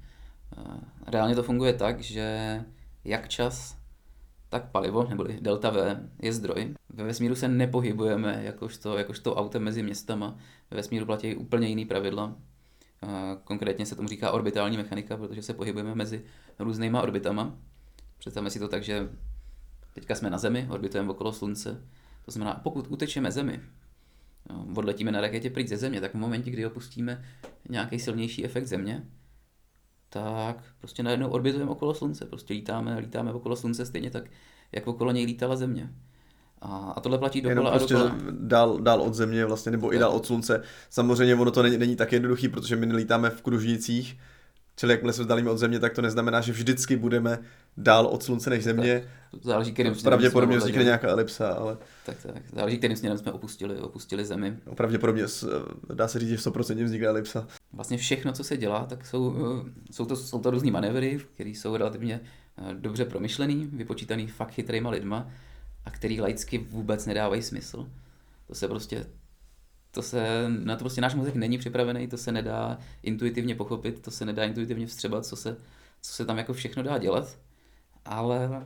Reálně 1.07 1.35
to 1.35 1.43
funguje 1.43 1.73
tak, 1.73 2.01
že 2.01 2.65
jak 3.03 3.29
čas, 3.29 3.77
tak 4.49 4.71
palivo, 4.71 5.03
neboli 5.09 5.37
delta 5.41 5.69
V, 5.69 6.09
je 6.21 6.33
zdroj. 6.33 6.75
Ve 6.93 7.03
vesmíru 7.03 7.35
se 7.35 7.47
nepohybujeme 7.47 8.39
jakožto, 8.43 8.97
jakožto 8.97 9.35
autem 9.35 9.63
mezi 9.63 9.83
městama. 9.83 10.37
Ve 10.71 10.77
vesmíru 10.77 11.05
platí 11.05 11.35
úplně 11.35 11.67
jiný 11.67 11.85
pravidla. 11.85 12.35
Konkrétně 13.43 13.85
se 13.85 13.95
tomu 13.95 14.07
říká 14.07 14.31
orbitální 14.31 14.77
mechanika, 14.77 15.17
protože 15.17 15.41
se 15.41 15.53
pohybujeme 15.53 15.95
mezi 15.95 16.23
různýma 16.59 17.01
orbitama. 17.01 17.55
Představme 18.17 18.49
si 18.49 18.59
to 18.59 18.67
tak, 18.67 18.83
že 18.83 19.09
teďka 19.93 20.15
jsme 20.15 20.29
na 20.29 20.37
Zemi, 20.37 20.67
orbitujeme 20.69 21.09
okolo 21.09 21.33
Slunce. 21.33 21.87
To 22.25 22.31
znamená, 22.31 22.59
pokud 22.63 22.87
utečeme 22.89 23.31
Zemi, 23.31 23.61
no, 24.49 24.67
odletíme 24.75 25.11
na 25.11 25.21
raketě 25.21 25.49
pryč 25.49 25.67
ze 25.67 25.77
Země, 25.77 26.01
tak 26.01 26.11
v 26.11 26.17
momentě, 26.17 26.51
kdy 26.51 26.65
opustíme 26.65 27.25
nějaký 27.69 27.99
silnější 27.99 28.45
efekt 28.45 28.67
Země, 28.67 29.07
tak 30.09 30.63
prostě 30.79 31.03
najednou 31.03 31.29
orbitujeme 31.29 31.71
okolo 31.71 31.93
Slunce. 31.93 32.25
Prostě 32.25 32.53
lítáme, 32.53 32.99
lítáme 32.99 33.33
okolo 33.33 33.55
Slunce 33.55 33.85
stejně 33.85 34.11
tak, 34.11 34.23
jak 34.71 34.87
okolo 34.87 35.11
něj 35.11 35.25
lítala 35.25 35.55
Země. 35.55 35.89
A, 36.61 36.93
a 36.95 36.99
tohle 36.99 37.17
platí 37.17 37.41
dokola 37.41 37.59
Jenom 37.69 37.79
prostě 37.79 37.95
a 37.95 37.97
dokola. 37.97 38.15
dál, 38.31 38.77
dál 38.79 39.01
od 39.01 39.13
země 39.13 39.45
vlastně, 39.45 39.71
nebo 39.71 39.93
i 39.95 39.99
dál 39.99 40.11
od 40.11 40.25
slunce. 40.25 40.63
Samozřejmě 40.89 41.35
ono 41.35 41.51
to 41.51 41.63
není, 41.63 41.77
není 41.77 41.95
tak 41.95 42.11
jednoduchý, 42.11 42.47
protože 42.49 42.75
my 42.75 42.85
nelítáme 42.85 43.29
v 43.29 43.41
kružnicích, 43.41 44.17
čili 44.75 44.91
jakmile 44.93 45.13
se 45.13 45.21
vzdálíme 45.21 45.49
od 45.49 45.57
země, 45.57 45.79
tak 45.79 45.93
to 45.93 46.01
neznamená, 46.01 46.41
že 46.41 46.51
vždycky 46.51 46.95
budeme 46.95 47.39
dál 47.77 48.05
od 48.05 48.23
slunce 48.23 48.49
než 48.49 48.63
země. 48.63 49.03
Tak, 49.31 49.43
záleží, 49.43 49.71
kterým 49.73 49.95
směrem 49.95 50.09
Pravděpodobně 50.17 50.55
jsme 50.55 50.59
vznikne 50.59 50.83
nějaká 50.83 51.07
elipsa, 51.07 51.49
ale 51.53 51.77
Tak, 52.05 52.17
tak, 52.23 52.43
záleží, 52.55 52.77
kterým 52.77 52.97
směrem 52.97 53.17
jsme 53.17 53.31
opustili, 53.31 53.79
opustili 53.79 54.25
Zemi. 54.25 54.57
pravděpodobně 54.75 55.27
s- 55.27 55.65
dá 55.93 56.07
se 56.07 56.19
říct, 56.19 56.29
že 56.29 56.37
v 56.37 56.41
100% 56.41 56.83
vznikne 56.83 57.07
elipsa. 57.07 57.47
Vlastně 57.73 57.97
všechno, 57.97 58.31
co 58.33 58.43
se 58.43 58.57
dělá, 58.57 58.85
tak 58.85 59.05
jsou, 59.05 59.35
eh, 59.67 59.71
jsou 59.91 60.05
to, 60.05 60.15
jsou 60.15 60.39
to 60.39 60.51
různý 60.51 60.71
manévry, 60.71 61.19
které 61.33 61.49
jsou 61.49 61.77
relativně 61.77 62.21
eh, 62.57 62.73
dobře 62.73 63.05
promyšlený, 63.05 63.69
vypočítaný 63.73 64.27
fakt 64.27 64.51
chytrýma 64.51 64.89
lidma 64.89 65.27
a 65.85 65.91
který 65.91 66.21
laicky 66.21 66.57
vůbec 66.57 67.05
nedávají 67.05 67.41
smysl. 67.41 67.89
To 68.47 68.55
se 68.55 68.67
prostě, 68.67 69.05
to 69.91 70.01
se, 70.01 70.45
na 70.49 70.75
to 70.75 70.79
prostě 70.79 71.01
náš 71.01 71.15
mozek 71.15 71.35
není 71.35 71.57
připravený, 71.57 72.07
to 72.07 72.17
se 72.17 72.31
nedá 72.31 72.77
intuitivně 73.03 73.55
pochopit, 73.55 74.01
to 74.01 74.11
se 74.11 74.25
nedá 74.25 74.43
intuitivně 74.43 74.87
vstřebat, 74.87 75.25
co 75.25 75.35
se, 75.35 75.57
co 76.01 76.13
se 76.13 76.25
tam 76.25 76.37
jako 76.37 76.53
všechno 76.53 76.83
dá 76.83 76.97
dělat, 76.97 77.39
ale 78.05 78.65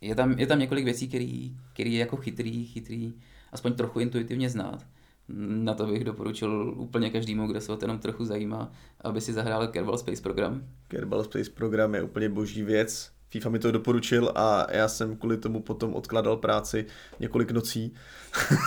je 0.00 0.14
tam, 0.14 0.38
je 0.38 0.46
tam 0.46 0.58
několik 0.58 0.84
věcí, 0.84 1.08
který, 1.08 1.56
který 1.72 1.92
je 1.92 2.00
jako 2.00 2.16
chytrý, 2.16 2.66
chytrý, 2.66 3.14
aspoň 3.52 3.72
trochu 3.72 4.00
intuitivně 4.00 4.50
znát. 4.50 4.86
Na 5.28 5.74
to 5.74 5.86
bych 5.86 6.04
doporučil 6.04 6.74
úplně 6.76 7.10
každému, 7.10 7.46
kdo 7.46 7.60
se 7.60 7.72
o 7.72 7.76
to 7.76 7.84
jenom 7.84 7.98
trochu 7.98 8.24
zajímá, 8.24 8.72
aby 9.00 9.20
si 9.20 9.32
zahrál 9.32 9.68
Kerbal 9.68 9.98
Space 9.98 10.22
program. 10.22 10.64
Kerbal 10.88 11.24
Space 11.24 11.50
program 11.50 11.94
je 11.94 12.02
úplně 12.02 12.28
boží 12.28 12.62
věc. 12.62 13.12
FIFA 13.34 13.50
mi 13.50 13.58
to 13.58 13.72
doporučil 13.72 14.32
a 14.34 14.66
já 14.70 14.88
jsem 14.88 15.16
kvůli 15.16 15.36
tomu 15.36 15.62
potom 15.62 15.94
odkládal 15.94 16.36
práci 16.36 16.86
několik 17.20 17.50
nocí. 17.50 17.94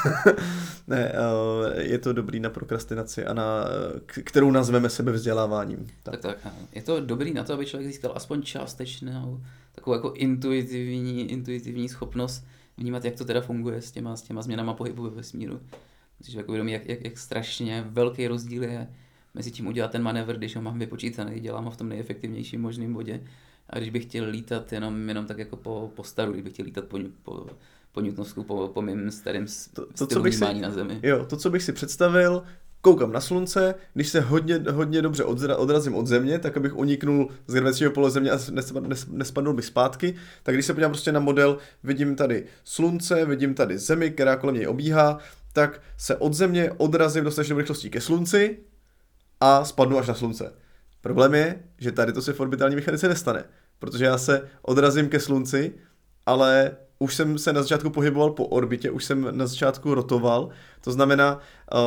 ne, 0.87 1.11
eh, 1.11 1.83
je 1.83 1.97
to 1.97 2.13
dobrý 2.13 2.39
na 2.39 2.49
prokrastinaci 2.49 3.25
a 3.25 3.33
na, 3.33 3.65
kterou 4.05 4.51
nazveme 4.51 4.89
sebevzděláváním. 4.89 5.87
Tak, 6.03 6.19
tak. 6.19 6.45
a 6.45 6.51
Je 6.73 6.81
to 6.81 6.99
dobrý 6.99 7.33
na 7.33 7.43
to, 7.43 7.53
aby 7.53 7.65
člověk 7.65 7.91
získal 7.91 8.11
aspoň 8.15 8.41
částečnou 8.41 9.41
takovou 9.75 9.93
jako 9.93 10.13
intuitivní, 10.13 11.31
intuitivní 11.31 11.89
schopnost 11.89 12.45
vnímat, 12.77 13.05
jak 13.05 13.15
to 13.15 13.25
teda 13.25 13.41
funguje 13.41 13.81
s 13.81 13.91
těma, 13.91 14.15
s 14.15 14.21
těma 14.21 14.41
změnama 14.41 14.73
pohybu 14.73 15.03
ve 15.03 15.09
vesmíru. 15.09 15.59
Musíš 16.19 16.35
jako 16.35 16.47
uvědomit, 16.47 16.71
jak, 16.71 16.85
jak, 16.85 17.03
jak 17.03 17.17
strašně 17.17 17.85
velký 17.87 18.27
rozdíl 18.27 18.63
je 18.63 18.87
mezi 19.33 19.51
tím 19.51 19.67
udělat 19.67 19.91
ten 19.91 20.03
manévr, 20.03 20.37
když 20.37 20.55
ho 20.55 20.61
mám 20.61 20.79
vypočítaný, 20.79 21.39
dělám 21.39 21.65
ho 21.65 21.71
v 21.71 21.77
tom 21.77 21.89
nejefektivnějším 21.89 22.61
možném 22.61 22.93
bodě. 22.93 23.21
A 23.69 23.77
když 23.77 23.89
bych 23.89 24.03
chtěl 24.03 24.25
lítat 24.29 24.73
jenom, 24.73 25.09
jenom 25.09 25.25
tak 25.25 25.37
jako 25.37 25.55
po, 25.57 25.91
po 25.95 26.03
staru, 26.03 26.31
když 26.31 26.43
bych 26.43 26.53
chtěl 26.53 26.65
lítat 26.65 26.85
po, 26.85 26.99
po, 27.23 27.45
po 27.91 28.01
Newtonovsku, 28.01 28.43
po, 28.43 28.67
po 28.67 28.81
mým 28.81 29.11
starým 29.11 29.45
To- 29.73 29.85
to, 29.97 30.07
co 30.07 30.19
bych 30.21 30.35
si- 30.35 30.53
na 30.61 30.71
Zemi. 30.71 30.99
Jo, 31.03 31.25
to, 31.25 31.37
co 31.37 31.49
bych 31.49 31.63
si 31.63 31.73
představil, 31.73 32.43
koukám 32.81 33.11
na 33.11 33.21
slunce, 33.21 33.75
když 33.93 34.09
se 34.09 34.21
hodně, 34.21 34.63
hodně 34.71 35.01
dobře 35.01 35.23
odzra, 35.23 35.55
odrazím 35.57 35.95
od 35.95 36.07
země, 36.07 36.39
tak 36.39 36.57
abych 36.57 36.75
uniknul 36.75 37.29
z 37.47 37.53
gravitačního 37.53 37.91
pole 37.91 38.11
země 38.11 38.31
a 38.31 38.37
nespadl, 38.51 38.87
nes, 38.87 39.07
nespadnul 39.07 39.53
bych 39.53 39.65
zpátky, 39.65 40.15
tak 40.43 40.55
když 40.55 40.65
se 40.65 40.73
podívám 40.73 40.91
prostě 40.91 41.11
na 41.11 41.19
model, 41.19 41.57
vidím 41.83 42.15
tady 42.15 42.45
slunce, 42.63 43.25
vidím 43.25 43.53
tady 43.53 43.77
zemi, 43.77 44.11
která 44.11 44.35
kolem 44.35 44.55
něj 44.55 44.67
obíhá, 44.67 45.17
tak 45.53 45.81
se 45.97 46.15
od 46.15 46.33
země 46.33 46.71
odrazím 46.77 47.23
dostatečnou 47.23 47.57
rychlostí 47.57 47.89
ke 47.89 48.01
slunci 48.01 48.59
a 49.41 49.65
spadnu 49.65 49.97
až 49.97 50.07
na 50.07 50.13
slunce. 50.13 50.53
Problém 51.01 51.35
je, 51.35 51.63
že 51.77 51.91
tady 51.91 52.13
to 52.13 52.21
se 52.21 52.33
v 52.33 52.39
orbitální 52.39 52.75
mechanice 52.75 53.07
nestane, 53.07 53.43
protože 53.79 54.05
já 54.05 54.17
se 54.17 54.47
odrazím 54.61 55.09
ke 55.09 55.19
slunci, 55.19 55.73
ale 56.25 56.71
už 56.99 57.15
jsem 57.15 57.37
se 57.37 57.53
na 57.53 57.61
začátku 57.61 57.89
pohyboval 57.89 58.29
po 58.29 58.45
orbitě, 58.45 58.91
už 58.91 59.05
jsem 59.05 59.37
na 59.37 59.47
začátku 59.47 59.93
rotoval, 59.93 60.49
to 60.81 60.91
znamená, 60.91 61.39
uh, 61.73 61.79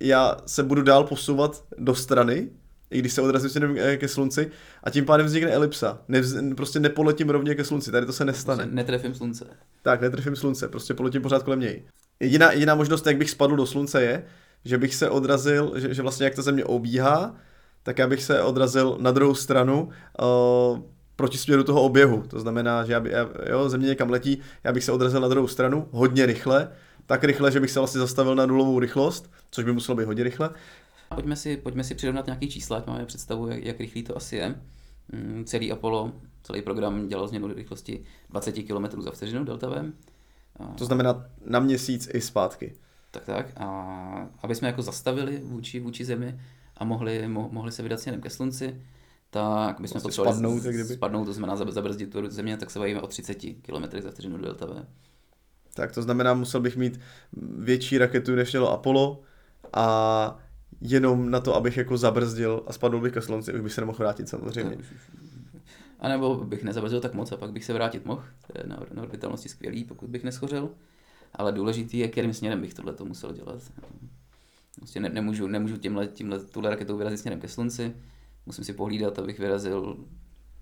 já 0.00 0.36
se 0.46 0.62
budu 0.62 0.82
dál 0.82 1.04
posouvat 1.04 1.64
do 1.78 1.94
strany, 1.94 2.50
i 2.90 2.98
když 2.98 3.12
se 3.12 3.22
odrazím 3.22 3.50
směrem 3.50 3.76
eh, 3.78 3.96
ke 3.96 4.08
slunci, 4.08 4.50
a 4.84 4.90
tím 4.90 5.04
pádem 5.04 5.26
vznikne 5.26 5.50
elipsa. 5.50 6.02
Nevz, 6.08 6.34
prostě 6.56 6.80
nepoletím 6.80 7.30
rovně 7.30 7.54
ke 7.54 7.64
slunci, 7.64 7.90
tady 7.90 8.06
to 8.06 8.12
se 8.12 8.24
nestane. 8.24 8.56
Prostě 8.56 8.74
netrefím 8.76 9.14
slunce. 9.14 9.46
Tak, 9.82 10.00
netrefím 10.00 10.36
slunce, 10.36 10.68
prostě 10.68 10.94
poletím 10.94 11.22
pořád 11.22 11.42
kolem 11.42 11.60
něj. 11.60 11.82
Jediná, 12.20 12.52
jediná 12.52 12.74
možnost, 12.74 13.06
jak 13.06 13.16
bych 13.16 13.30
spadl 13.30 13.56
do 13.56 13.66
slunce, 13.66 14.02
je, 14.02 14.24
že 14.64 14.78
bych 14.78 14.94
se 14.94 15.10
odrazil, 15.10 15.72
že, 15.76 15.94
že 15.94 16.02
vlastně 16.02 16.24
jak 16.24 16.34
ta 16.34 16.42
země 16.42 16.64
obíhá, 16.64 17.36
tak 17.88 17.98
já 17.98 18.06
bych 18.06 18.22
se 18.22 18.42
odrazil 18.42 18.96
na 19.00 19.10
druhou 19.10 19.34
stranu 19.34 19.88
uh, 20.20 20.78
proti 21.16 21.38
směru 21.38 21.64
toho 21.64 21.82
oběhu. 21.82 22.22
To 22.28 22.40
znamená, 22.40 22.84
že 22.84 22.92
já 22.92 23.00
by, 23.00 23.10
já, 23.10 23.28
jo, 23.50 23.68
země 23.68 23.86
někam 23.88 24.10
letí, 24.10 24.40
já 24.64 24.72
bych 24.72 24.84
se 24.84 24.92
odrazil 24.92 25.20
na 25.20 25.28
druhou 25.28 25.46
stranu 25.48 25.88
hodně 25.90 26.26
rychle, 26.26 26.70
tak 27.06 27.24
rychle, 27.24 27.52
že 27.52 27.60
bych 27.60 27.70
se 27.70 27.78
vlastně 27.80 27.98
zastavil 28.00 28.34
na 28.34 28.46
nulovou 28.46 28.78
rychlost, 28.78 29.30
což 29.50 29.64
by 29.64 29.72
muselo 29.72 29.96
být 29.96 30.04
hodně 30.04 30.24
rychle. 30.24 30.50
Pojďme 31.14 31.36
si, 31.36 31.56
pojďme 31.56 31.84
si 31.84 31.94
přirovnat 31.94 32.26
nějaký 32.26 32.48
čísla, 32.50 32.76
ať 32.76 32.86
máme 32.86 33.06
představu, 33.06 33.48
jak, 33.48 33.64
jak 33.64 33.80
rychlý 33.80 34.02
to 34.02 34.16
asi 34.16 34.36
je. 34.36 34.54
Mm, 35.12 35.44
Celý 35.44 35.72
Apollo, 35.72 36.12
celý 36.42 36.62
program 36.62 37.08
dělal 37.08 37.28
změnu 37.28 37.48
rychlosti 37.54 38.04
20 38.30 38.52
km 38.52 39.02
za 39.02 39.10
vteřinu 39.10 39.44
delta 39.44 39.68
V. 39.68 39.92
A- 40.60 40.74
To 40.78 40.84
znamená 40.84 41.24
na 41.44 41.60
měsíc 41.60 42.08
i 42.14 42.20
zpátky. 42.20 42.74
Tak 43.10 43.24
tak. 43.24 43.46
A 43.56 44.28
aby 44.42 44.54
jsme 44.54 44.68
jako 44.68 44.82
zastavili 44.82 45.40
vůči, 45.44 45.80
vůči 45.80 46.04
Zemi 46.04 46.40
a 46.78 46.84
mohli, 46.84 47.28
mo, 47.28 47.48
mohli 47.52 47.72
se 47.72 47.82
vydat 47.82 48.00
směrem 48.00 48.20
ke 48.20 48.30
Slunci, 48.30 48.82
tak 49.30 49.80
bychom 49.80 49.94
Vlastně 49.94 50.00
potřebovali 50.00 50.36
spadnout, 50.36 50.62
z- 50.62 50.66
kdyby. 50.66 50.84
spadnout, 50.94 51.24
to 51.24 51.32
znamená 51.32 51.56
zab- 51.56 51.70
zabrzdit 51.70 52.12
tu 52.12 52.30
země, 52.30 52.56
tak 52.56 52.70
se 52.70 52.78
bavíme 52.78 53.00
o 53.00 53.06
30 53.06 53.34
km 53.62 54.00
za 54.02 54.10
vteřinu 54.10 54.38
delta 54.38 54.66
V. 54.66 54.86
Tak 55.74 55.92
to 55.92 56.02
znamená, 56.02 56.34
musel 56.34 56.60
bych 56.60 56.76
mít 56.76 57.00
větší 57.58 57.98
raketu, 57.98 58.34
než 58.34 58.52
mělo 58.52 58.72
Apollo 58.72 59.20
a 59.72 60.38
jenom 60.80 61.30
na 61.30 61.40
to, 61.40 61.54
abych 61.56 61.76
jako 61.76 61.96
zabrzdil 61.98 62.62
a 62.66 62.72
spadl 62.72 63.00
bych 63.00 63.12
ke 63.12 63.20
slunci, 63.22 63.52
už 63.54 63.60
bych 63.60 63.72
se 63.72 63.80
nemohl 63.80 63.98
vrátit 63.98 64.28
samozřejmě. 64.28 64.78
A 66.00 66.08
nebo 66.08 66.34
bych 66.36 66.64
nezabrzdil 66.64 67.00
tak 67.00 67.14
moc 67.14 67.32
a 67.32 67.36
pak 67.36 67.52
bych 67.52 67.64
se 67.64 67.72
vrátit 67.72 68.04
mohl. 68.06 68.22
To 68.46 68.52
je 68.60 68.64
na, 68.68 68.80
na 68.94 69.02
orbitálnosti 69.02 69.48
skvělý, 69.48 69.84
pokud 69.84 70.10
bych 70.10 70.24
neschořel. 70.24 70.68
Ale 71.34 71.52
důležitý 71.52 71.98
je, 71.98 72.08
kterým 72.08 72.34
směrem 72.34 72.60
bych 72.60 72.74
tohle 72.74 72.92
to 72.94 73.04
musel 73.04 73.32
dělat. 73.32 73.62
Prostě 74.78 75.00
ne, 75.00 75.08
nemůžu, 75.08 75.46
nemůžu 75.46 75.76
tímhle, 75.76 76.06
tímhle, 76.06 76.38
tuhle 76.38 76.70
raketou 76.70 76.96
vyrazit 76.96 77.20
směrem 77.20 77.40
ke 77.40 77.48
slunci. 77.48 77.92
Musím 78.46 78.64
si 78.64 78.72
pohlídat, 78.72 79.18
abych 79.18 79.38
vyrazil 79.38 79.96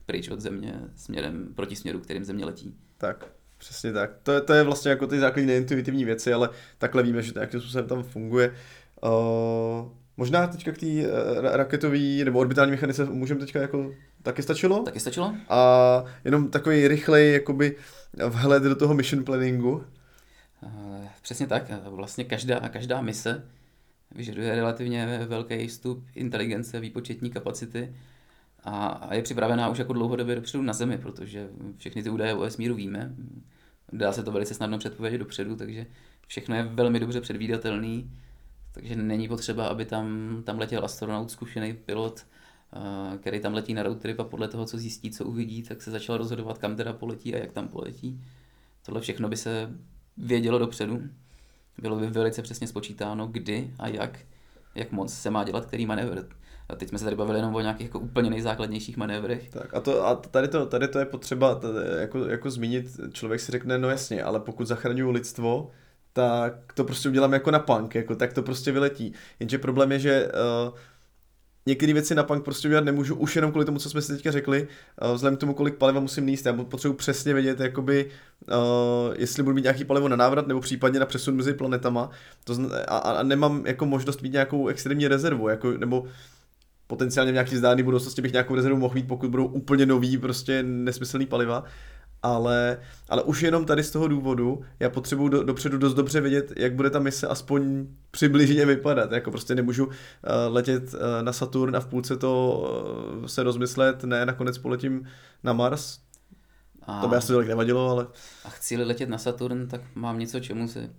pryč 0.07 0.29
od 0.29 0.41
země 0.41 0.81
směrem, 0.97 1.49
proti 1.55 1.77
směru, 1.77 1.99
kterým 2.01 2.25
země 2.25 2.45
letí. 2.45 2.75
Tak, 2.99 3.27
přesně 3.59 3.93
tak. 3.93 4.11
To 4.23 4.33
je, 4.33 4.41
to 4.41 4.53
je 4.53 4.63
vlastně 4.63 4.91
jako 4.91 5.07
ty 5.07 5.19
základní 5.19 5.47
neintuitivní 5.47 6.05
věci, 6.05 6.33
ale 6.33 6.51
takhle 6.79 7.03
víme, 7.03 7.23
že 7.23 7.33
to 7.33 7.39
nějakým 7.39 7.61
způsobem 7.61 7.89
tam 7.89 8.03
funguje. 8.03 8.55
Uh, 9.05 9.89
možná 10.17 10.47
teďka 10.47 10.73
k 10.73 10.79
té 10.79 10.87
uh, 10.87 11.07
raketové 11.43 11.99
nebo 12.25 12.39
orbitální 12.39 12.71
mechanice 12.71 13.05
můžeme 13.05 13.41
teďka 13.41 13.61
jako 13.61 13.93
taky 14.23 14.43
stačilo? 14.43 14.83
Taky 14.83 15.01
stačilo? 15.01 15.35
A 15.49 16.05
jenom 16.25 16.51
takový 16.51 16.89
rychlej 16.89 17.33
jakoby 17.33 17.77
vhled 18.29 18.63
do 18.63 18.77
toho 18.77 18.95
mission 18.95 19.25
planningu. 19.25 19.85
Eh, 20.63 21.09
Přesně 21.23 21.47
tak. 21.47 21.65
Eh, 21.69 21.81
Vlastně 21.91 22.25
každá, 22.25 22.61
každá 22.61 23.01
mise 23.01 23.43
vyžaduje 24.15 24.55
relativně 24.55 25.21
velký 25.29 25.67
vstup 25.67 26.05
inteligence, 26.15 26.81
výpočetní 26.81 27.31
kapacity 27.31 27.95
a, 28.65 28.87
a 28.87 29.15
je 29.15 29.23
připravená 29.23 29.69
už 29.69 29.79
jako 29.79 29.93
dlouhodobě 29.93 30.35
dopředu 30.35 30.63
na 30.63 30.73
Zemi, 30.73 30.99
protože 30.99 31.49
všechny 31.77 32.03
ty 32.03 32.11
údaje 32.11 32.35
o 32.35 32.41
vesmíru 32.41 32.75
víme. 32.75 33.15
Dá 33.93 34.13
se 34.13 34.23
to 34.23 34.33
velice 34.33 34.55
snadno 34.55 34.79
předpovědět 34.79 35.19
dopředu, 35.19 35.57
takže 35.57 35.87
všechno 36.27 36.57
je 36.57 36.63
velmi 36.63 37.01
dobře 37.01 37.21
předvídatelný, 37.21 38.11
takže 38.73 38.97
není 38.97 39.29
potřeba, 39.29 39.67
aby 39.67 39.85
tam, 39.85 40.37
tam 40.45 40.59
letěl 40.59 40.85
astronaut, 40.85 41.31
zkušený 41.31 41.75
pilot, 41.75 42.27
eh, 42.73 43.19
který 43.19 43.41
tam 43.41 43.55
letí 43.55 43.75
na 43.75 43.83
road 43.83 44.01
trip 44.01 44.21
a 44.21 44.25
podle 44.25 44.49
toho, 44.49 44.67
co 44.67 44.79
zjistí, 44.79 45.11
co 45.11 45.25
uvidí, 45.25 45.63
tak 45.63 45.83
se 45.83 45.91
začal 45.91 46.17
rozhodovat, 46.17 46.59
kam 46.59 46.77
teda 46.77 46.93
poletí 46.93 47.35
a 47.35 47.39
jak 47.39 47.53
tam 47.53 47.69
poletí. 47.69 48.21
Tohle 48.87 49.01
všechno 49.01 49.29
by 49.29 49.37
se 49.37 49.71
vědělo 50.17 50.59
dopředu. 50.59 51.03
Bylo 51.79 51.97
by 51.97 52.07
velice 52.07 52.43
přesně 52.43 52.67
spočítáno, 52.67 53.27
kdy 53.27 53.71
a 53.79 53.89
jak, 53.89 54.19
jak 54.75 54.93
moc 54.93 55.15
se 55.15 55.31
má 55.31 55.45
dělat 55.45 55.67
který 55.67 55.87
manévr. 55.87 56.23
A 56.69 56.77
teď 56.77 56.89
jsme 56.89 56.99
se 56.99 57.05
tady 57.05 57.17
bavili 57.17 57.39
jenom 57.39 57.55
o 57.55 57.61
nějakých 57.61 57.87
jako 57.87 57.99
úplně 57.99 58.31
nejzákladnějších 58.31 58.97
manévrech. 58.97 59.51
Tak 59.51 59.75
a, 59.75 59.81
to, 59.81 60.07
a 60.07 60.15
tady, 60.15 60.49
to, 60.49 60.67
tady 60.67 60.89
to 60.89 60.99
je 60.99 61.05
potřeba 61.05 61.55
tady, 61.55 61.79
jako, 62.01 62.25
jako 62.25 62.51
zmínit, 62.51 62.87
člověk 63.13 63.41
si 63.41 63.53
řekne, 63.53 63.79
no 63.79 63.91
jasně, 63.91 64.23
ale 64.23 64.41
pokud 64.41 64.67
zachraňuju 64.67 65.11
lidstvo, 65.11 65.71
tak 66.13 66.73
to 66.75 66.85
prostě 66.85 67.09
udělám 67.09 67.33
jako 67.33 67.51
na 67.51 67.59
punk, 67.59 67.95
jako, 67.95 68.17
tak 68.17 68.33
to 68.33 68.43
prostě 68.43 68.73
vyletí. 68.73 69.13
Jenže 69.41 69.59
problém 69.59 69.93
je, 69.93 69.99
že 69.99 70.29
uh, 70.69 70.79
některé 71.67 71.93
věci 71.93 72.15
na 72.15 72.23
punk 72.23 72.45
prostě 72.45 72.69
udělat 72.69 72.85
nemůžu 72.85 73.15
už 73.15 73.37
jenom 73.37 73.51
kvůli 73.51 73.65
tomu, 73.65 73.79
co 73.79 73.91
jsme 73.91 74.03
si 74.03 74.13
teďka 74.13 74.31
řekli, 74.31 74.69
uh, 75.03 75.15
vzhledem 75.15 75.37
k 75.37 75.41
tomu, 75.41 75.55
kolik 75.55 75.75
paliva 75.75 76.01
musím 76.01 76.27
níst, 76.27 76.47
já 76.47 76.53
potřebuji 76.53 76.95
přesně 76.95 77.35
vědět, 77.35 77.61
jakoby, 77.61 78.11
uh, 78.49 79.15
jestli 79.19 79.43
budu 79.43 79.55
mít 79.55 79.63
nějaký 79.63 79.85
palivo 79.85 80.09
na 80.09 80.17
návrat 80.17 80.47
nebo 80.47 80.61
případně 80.61 81.01
na 81.01 81.07
přesun 81.07 81.37
mezi 81.37 81.55
planetama. 81.55 82.11
To 82.45 82.55
zna- 82.55 82.85
a, 82.89 82.99
a, 82.99 83.23
nemám 83.23 83.67
jako 83.67 83.87
možnost 83.87 84.23
mít 84.23 84.33
nějakou 84.33 84.69
extrémní 84.69 85.09
rezervu, 85.09 85.49
jako, 85.49 85.71
nebo 85.71 86.05
potenciálně 86.87 87.33
v 87.33 87.35
nějaký 87.35 87.55
vzdálený 87.55 87.83
budoucnosti 87.83 88.23
bych 88.23 88.33
nějakou 88.33 88.55
rezervu 88.55 88.79
mohl 88.79 88.95
mít, 88.95 89.09
pokud 89.09 89.31
budou 89.31 89.47
úplně 89.47 89.87
nový, 89.87 90.19
prostě 90.19 90.63
nesmyslný 90.63 91.27
paliva 91.27 91.65
ale, 92.35 92.79
ale 93.09 93.23
už 93.23 93.43
jenom 93.43 93.65
tady 93.65 93.83
z 93.83 93.91
toho 93.91 94.09
důvodu 94.09 94.61
já 94.81 94.91
potřebuji 94.91 95.29
do, 95.29 95.43
dopředu 95.43 95.79
dost 95.79 95.95
dobře 95.95 96.21
vědět, 96.21 96.53
jak 96.57 96.75
bude 96.75 96.91
ta 96.91 96.99
mise 96.99 97.27
aspoň 97.27 97.87
přibližně 98.11 98.67
vypadat. 98.67 99.13
Jako 99.13 99.31
prostě 99.31 99.55
nemůžu 99.55 99.87
uh, 99.87 99.93
letět 100.49 100.95
uh, 100.95 101.01
na 101.23 101.33
Saturn 101.33 101.77
a 101.77 101.81
v 101.81 101.87
půlce 101.87 102.17
to 102.17 102.63
uh, 103.19 103.27
se 103.27 103.43
rozmyslet, 103.43 104.05
ne, 104.05 104.27
nakonec 104.27 104.59
poletím 104.59 105.09
na 105.45 105.53
Mars. 105.53 105.99
A, 106.83 107.01
to 107.01 107.09
by 107.09 107.17
asi 107.17 107.33
tolik 107.33 107.49
nevadilo, 107.49 107.91
ale... 107.91 108.07
A 108.45 108.49
chci 108.49 108.77
letět 108.77 109.09
na 109.09 109.19
Saturn, 109.19 109.67
tak 109.69 109.81
mám 109.95 110.19
něco, 110.19 110.41
čemu 110.41 110.69
se 110.69 110.91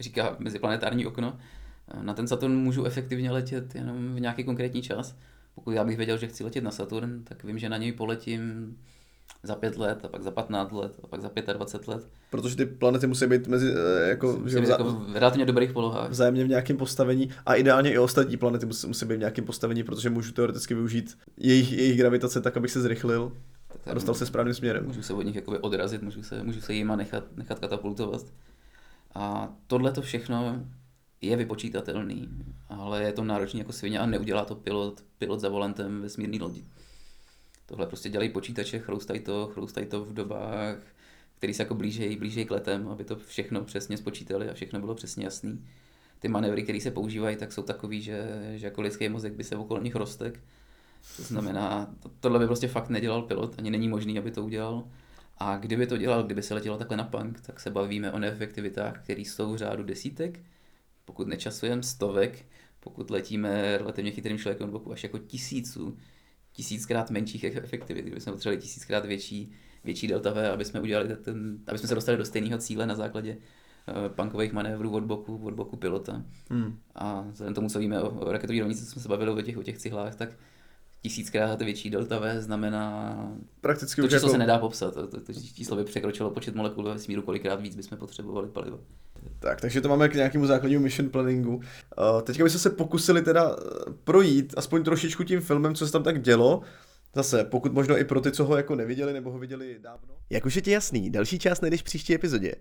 říká 0.00 0.36
meziplanetární 0.38 1.06
okno. 1.06 1.38
Na 2.02 2.14
ten 2.14 2.28
Saturn 2.28 2.52
můžu 2.52 2.84
efektivně 2.84 3.30
letět 3.30 3.74
jenom 3.74 4.14
v 4.14 4.20
nějaký 4.20 4.44
konkrétní 4.44 4.82
čas. 4.82 5.16
Pokud 5.54 5.70
já 5.70 5.84
bych 5.84 5.96
věděl, 5.96 6.18
že 6.18 6.26
chci 6.26 6.44
letět 6.44 6.64
na 6.64 6.70
Saturn, 6.70 7.24
tak 7.24 7.44
vím, 7.44 7.58
že 7.58 7.68
na 7.68 7.76
něj 7.76 7.92
poletím 7.92 8.76
za 9.42 9.54
pět 9.54 9.76
let, 9.76 10.04
a 10.04 10.08
pak 10.08 10.22
za 10.22 10.30
15 10.30 10.72
let, 10.72 11.00
a 11.02 11.06
pak 11.06 11.20
za 11.20 11.30
25 11.52 11.88
let. 11.88 12.08
Protože 12.30 12.56
ty 12.56 12.66
planety 12.66 13.06
musí 13.06 13.26
být 13.26 13.48
mezi, 13.48 13.72
eh, 13.72 14.08
jako, 14.08 14.38
musí 14.42 14.56
být 14.56 14.68
jako 14.68 14.84
v 14.84 15.16
relativně 15.16 15.46
dobrých 15.46 15.72
polohách. 15.72 16.10
Vzájemně 16.10 16.44
v 16.44 16.48
nějakém 16.48 16.76
postavení 16.76 17.30
a 17.46 17.54
ideálně 17.54 17.92
i 17.92 17.98
ostatní 17.98 18.36
planety 18.36 18.66
musí, 18.66 18.86
musí 18.86 19.06
být 19.06 19.16
v 19.16 19.18
nějakém 19.18 19.44
postavení, 19.44 19.82
protože 19.82 20.10
můžu 20.10 20.32
teoreticky 20.32 20.74
využít 20.74 21.18
jejich, 21.36 21.72
jejich 21.72 21.98
gravitace 21.98 22.40
tak, 22.40 22.56
abych 22.56 22.70
se 22.70 22.80
zrychlil 22.80 23.32
a 23.86 23.94
dostal 23.94 24.14
se 24.14 24.26
správným 24.26 24.54
směrem. 24.54 24.86
Můžu 24.86 25.02
se 25.02 25.12
od 25.12 25.22
nich 25.22 25.36
jakoby 25.36 25.58
odrazit, 25.58 26.02
můžu 26.02 26.22
se, 26.22 26.42
můžu 26.42 26.60
se 26.60 26.74
jima 26.74 26.96
nechat, 26.96 27.24
nechat 27.36 27.58
katapultovat. 27.58 28.22
A 29.14 29.52
tohle 29.66 29.92
to 29.92 30.02
všechno 30.02 30.66
je 31.20 31.36
vypočítatelný, 31.36 32.28
ale 32.68 33.02
je 33.02 33.12
to 33.12 33.24
náročný 33.24 33.58
jako 33.58 33.72
svině 33.72 33.98
a 33.98 34.06
neudělá 34.06 34.44
to 34.44 34.54
pilot, 34.54 35.04
pilot 35.18 35.40
za 35.40 35.48
volantem 35.48 36.02
vesmírný 36.02 36.40
lodi. 36.40 36.64
Tohle 37.66 37.86
prostě 37.86 38.08
dělají 38.08 38.28
počítače, 38.28 38.78
chroustají 38.78 39.20
to, 39.20 39.46
chroustají 39.46 39.86
to 39.86 40.04
v 40.04 40.14
dobách, 40.14 40.76
který 41.38 41.54
se 41.54 41.62
jako 41.62 41.74
blížejí, 41.74 42.16
blížejí 42.16 42.46
k 42.46 42.50
letem, 42.50 42.88
aby 42.88 43.04
to 43.04 43.16
všechno 43.16 43.64
přesně 43.64 43.96
spočítali 43.96 44.50
a 44.50 44.54
všechno 44.54 44.80
bylo 44.80 44.94
přesně 44.94 45.24
jasný. 45.24 45.64
Ty 46.18 46.28
manévry, 46.28 46.62
které 46.62 46.80
se 46.80 46.90
používají, 46.90 47.36
tak 47.36 47.52
jsou 47.52 47.62
takový, 47.62 48.02
že, 48.02 48.28
že 48.54 48.66
jako 48.66 48.82
lidský 48.82 49.08
mozek 49.08 49.32
by 49.32 49.44
se 49.44 49.56
okolo 49.56 49.82
nich 49.82 49.94
rostek. 49.94 50.40
To 51.16 51.22
znamená, 51.22 51.94
to, 52.00 52.10
tohle 52.20 52.38
by 52.38 52.46
prostě 52.46 52.68
fakt 52.68 52.88
nedělal 52.88 53.22
pilot, 53.22 53.54
ani 53.58 53.70
není 53.70 53.88
možný, 53.88 54.18
aby 54.18 54.30
to 54.30 54.44
udělal. 54.44 54.88
A 55.38 55.56
kdyby 55.56 55.86
to 55.86 55.96
dělal, 55.96 56.22
kdyby 56.22 56.42
se 56.42 56.54
letělo 56.54 56.78
takhle 56.78 56.96
na 56.96 57.04
punk, 57.04 57.40
tak 57.40 57.60
se 57.60 57.70
bavíme 57.70 58.12
o 58.12 58.18
neefektivitách, 58.18 59.02
které 59.02 59.20
jsou 59.20 59.52
v 59.52 59.56
řádu 59.56 59.82
desítek, 59.82 60.40
pokud 61.04 61.28
nečasujeme 61.28 61.82
stovek, 61.82 62.46
pokud 62.80 63.10
letíme 63.10 63.78
relativně 63.78 64.10
chytrým 64.10 64.38
člověkem 64.38 64.70
boku 64.70 64.92
až 64.92 65.02
jako 65.02 65.18
tisíců, 65.18 65.96
tisíckrát 66.54 67.10
menších 67.10 67.44
efektivit, 67.44 68.02
kdyby 68.02 68.20
jsme 68.20 68.32
potřebovali 68.32 68.62
tisíckrát 68.62 69.04
větší, 69.04 69.52
větší 69.84 70.06
delta 70.06 70.32
V, 70.32 70.50
aby 70.52 70.64
jsme 70.64 70.80
udělali 70.80 71.16
ten, 71.16 71.58
aby 71.66 71.78
jsme 71.78 71.88
se 71.88 71.94
dostali 71.94 72.18
do 72.18 72.24
stejného 72.24 72.58
cíle 72.58 72.86
na 72.86 72.94
základě 72.94 73.36
uh, 73.36 74.08
punkových 74.08 74.52
manévrů 74.52 74.90
od 74.90 75.04
boku, 75.04 75.40
od 75.44 75.54
boku 75.54 75.76
pilota. 75.76 76.22
Hmm. 76.50 76.78
A 76.94 77.20
vzhledem 77.30 77.54
tomu, 77.54 77.68
co 77.68 77.78
víme 77.78 78.02
o, 78.02 78.10
o 78.10 78.32
raketové 78.32 78.58
rovnici, 78.58 78.84
co 78.84 78.90
jsme 78.90 79.02
se 79.02 79.08
bavili 79.08 79.30
o 79.30 79.42
těch, 79.42 79.56
o 79.56 79.62
těch 79.62 79.78
cihlách, 79.78 80.14
tak 80.14 80.28
tisíckrát 81.02 81.62
větší 81.62 81.90
delta 81.90 82.18
V 82.18 82.40
znamená... 82.40 83.16
Prakticky 83.60 84.00
to 84.00 84.08
číslo 84.08 84.28
jako... 84.28 84.30
se 84.30 84.38
nedá 84.38 84.58
popsat. 84.58 84.94
To, 84.94 85.06
to, 85.06 85.20
to 85.20 85.32
číslo 85.32 85.76
by 85.76 85.84
překročilo 85.84 86.30
počet 86.30 86.54
molekul 86.54 86.84
ve 86.84 86.92
vesmíru, 86.92 87.22
kolikrát 87.22 87.60
víc 87.60 87.76
bychom 87.76 87.98
potřebovali 87.98 88.48
paliva. 88.48 88.78
Tak, 89.38 89.60
takže 89.60 89.80
to 89.80 89.88
máme 89.88 90.08
k 90.08 90.14
nějakému 90.14 90.46
základnímu 90.46 90.82
mission 90.82 91.08
planningu. 91.08 91.54
Uh, 91.54 91.62
teďka 92.22 92.44
bychom 92.44 92.60
se 92.60 92.70
pokusili 92.70 93.22
teda 93.22 93.56
eh, 93.58 93.92
projít 94.04 94.54
aspoň 94.56 94.84
trošičku 94.84 95.24
tím 95.24 95.40
filmem, 95.40 95.74
co 95.74 95.86
se 95.86 95.92
tam 95.92 96.02
tak 96.02 96.22
dělo. 96.22 96.62
Zase, 97.14 97.44
pokud 97.44 97.72
možno 97.72 97.98
i 97.98 98.04
pro 98.04 98.20
ty, 98.20 98.32
co 98.32 98.44
ho 98.44 98.56
jako 98.56 98.74
neviděli 98.74 99.12
nebo 99.12 99.30
ho 99.30 99.38
viděli 99.38 99.76
dávno. 99.80 100.14
Jak 100.30 100.46
už 100.46 100.56
je 100.56 100.62
ti 100.62 100.70
jasný, 100.70 101.10
další 101.10 101.38
část 101.38 101.60
najdeš 101.60 101.80
v 101.80 101.84
příští 101.84 102.14
epizodě. 102.14 102.54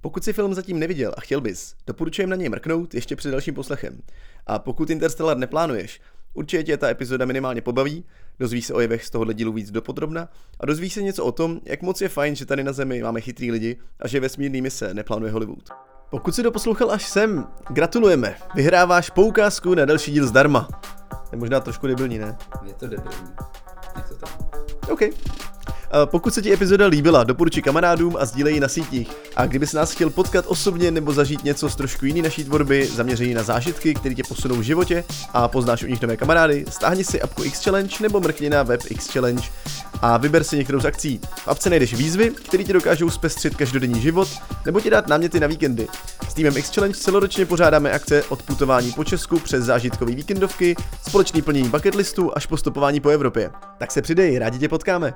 Pokud 0.00 0.24
si 0.24 0.32
film 0.32 0.54
zatím 0.54 0.78
neviděl 0.78 1.14
a 1.16 1.20
chtěl 1.20 1.40
bys, 1.40 1.74
doporučujem 1.86 2.30
na 2.30 2.36
něj 2.36 2.48
mrknout 2.48 2.94
ještě 2.94 3.16
před 3.16 3.30
dalším 3.30 3.54
poslechem. 3.54 4.02
A 4.46 4.58
pokud 4.58 4.90
Interstellar 4.90 5.36
neplánuješ, 5.36 6.00
určitě 6.34 6.62
tě 6.62 6.76
ta 6.76 6.88
epizoda 6.88 7.24
minimálně 7.24 7.60
pobaví, 7.60 8.04
dozvíš 8.38 8.66
se 8.66 8.74
o 8.74 8.80
jevech 8.80 9.04
z 9.04 9.10
tohohle 9.10 9.34
dílu 9.34 9.52
víc 9.52 9.70
dopodrobna 9.70 10.28
a 10.60 10.66
dozvíš 10.66 10.94
se 10.94 11.02
něco 11.02 11.24
o 11.24 11.32
tom, 11.32 11.60
jak 11.64 11.82
moc 11.82 12.00
je 12.00 12.08
fajn, 12.08 12.36
že 12.36 12.46
tady 12.46 12.64
na 12.64 12.72
Zemi 12.72 13.02
máme 13.02 13.20
chytrý 13.20 13.50
lidi 13.50 13.76
a 14.00 14.08
že 14.08 14.20
vesmírný 14.20 14.62
mise 14.62 14.94
neplánuje 14.94 15.32
Hollywood. 15.32 15.70
Pokud 16.10 16.34
si 16.34 16.42
doposlouchal 16.42 16.90
až 16.90 17.08
sem, 17.08 17.46
gratulujeme. 17.68 18.36
Vyhráváš 18.54 19.10
poukázku 19.10 19.74
na 19.74 19.84
další 19.84 20.12
díl 20.12 20.26
zdarma. 20.26 20.68
Je 21.32 21.38
možná 21.38 21.60
trošku 21.60 21.86
debilní, 21.86 22.18
ne? 22.18 22.38
Je 22.66 22.74
to 22.74 22.86
debilní. 22.86 23.28
Je 23.96 24.02
to 24.08 24.14
tak. 24.14 24.30
OK. 24.90 25.00
Pokud 26.04 26.34
se 26.34 26.42
ti 26.42 26.52
epizoda 26.52 26.86
líbila, 26.86 27.24
doporučuji 27.24 27.62
kamarádům 27.62 28.16
a 28.20 28.24
sdílej 28.24 28.54
ji 28.54 28.60
na 28.60 28.68
sítích. 28.68 29.10
A 29.36 29.46
kdyby 29.46 29.66
se 29.66 29.76
nás 29.76 29.92
chtěl 29.92 30.10
potkat 30.10 30.44
osobně 30.48 30.90
nebo 30.90 31.12
zažít 31.12 31.44
něco 31.44 31.70
z 31.70 31.76
trošku 31.76 32.06
jiný 32.06 32.22
naší 32.22 32.44
tvorby, 32.44 32.86
zaměřený 32.86 33.34
na 33.34 33.42
zážitky, 33.42 33.94
které 33.94 34.14
tě 34.14 34.22
posunou 34.28 34.54
v 34.54 34.62
životě 34.62 35.04
a 35.32 35.48
poznáš 35.48 35.82
u 35.82 35.86
nich 35.86 36.02
nové 36.02 36.16
kamarády, 36.16 36.64
stáhni 36.70 37.04
si 37.04 37.22
apku 37.22 37.44
X 37.44 37.64
Challenge 37.64 37.96
nebo 38.00 38.20
mrkni 38.20 38.50
na 38.50 38.62
web 38.62 38.80
X 38.88 39.12
Challenge 39.12 39.42
a 40.02 40.16
vyber 40.16 40.44
si 40.44 40.56
některou 40.56 40.80
z 40.80 40.84
akcí. 40.84 41.20
V 41.36 41.48
apce 41.48 41.70
najdeš 41.70 41.94
výzvy, 41.94 42.30
které 42.30 42.64
ti 42.64 42.72
dokážou 42.72 43.10
zpestřit 43.10 43.56
každodenní 43.56 44.00
život 44.00 44.28
nebo 44.66 44.80
ti 44.80 44.90
dát 44.90 45.08
náměty 45.08 45.40
na 45.40 45.46
víkendy. 45.46 45.88
S 46.28 46.34
týmem 46.34 46.56
X 46.56 46.74
Challenge 46.74 46.98
celoročně 46.98 47.46
pořádáme 47.46 47.92
akce 47.92 48.22
od 48.22 48.42
putování 48.42 48.92
po 48.92 49.04
Česku 49.04 49.38
přes 49.38 49.64
zážitkové 49.64 50.12
víkendovky, 50.12 50.76
společný 51.08 51.42
plnění 51.42 51.68
bucket 51.68 51.94
listu 51.94 52.36
až 52.36 52.46
postupování 52.46 53.00
po 53.00 53.08
Evropě. 53.08 53.50
Tak 53.78 53.92
se 53.92 54.02
přidej, 54.02 54.38
rádi 54.38 54.58
tě 54.58 54.68
potkáme. 54.68 55.14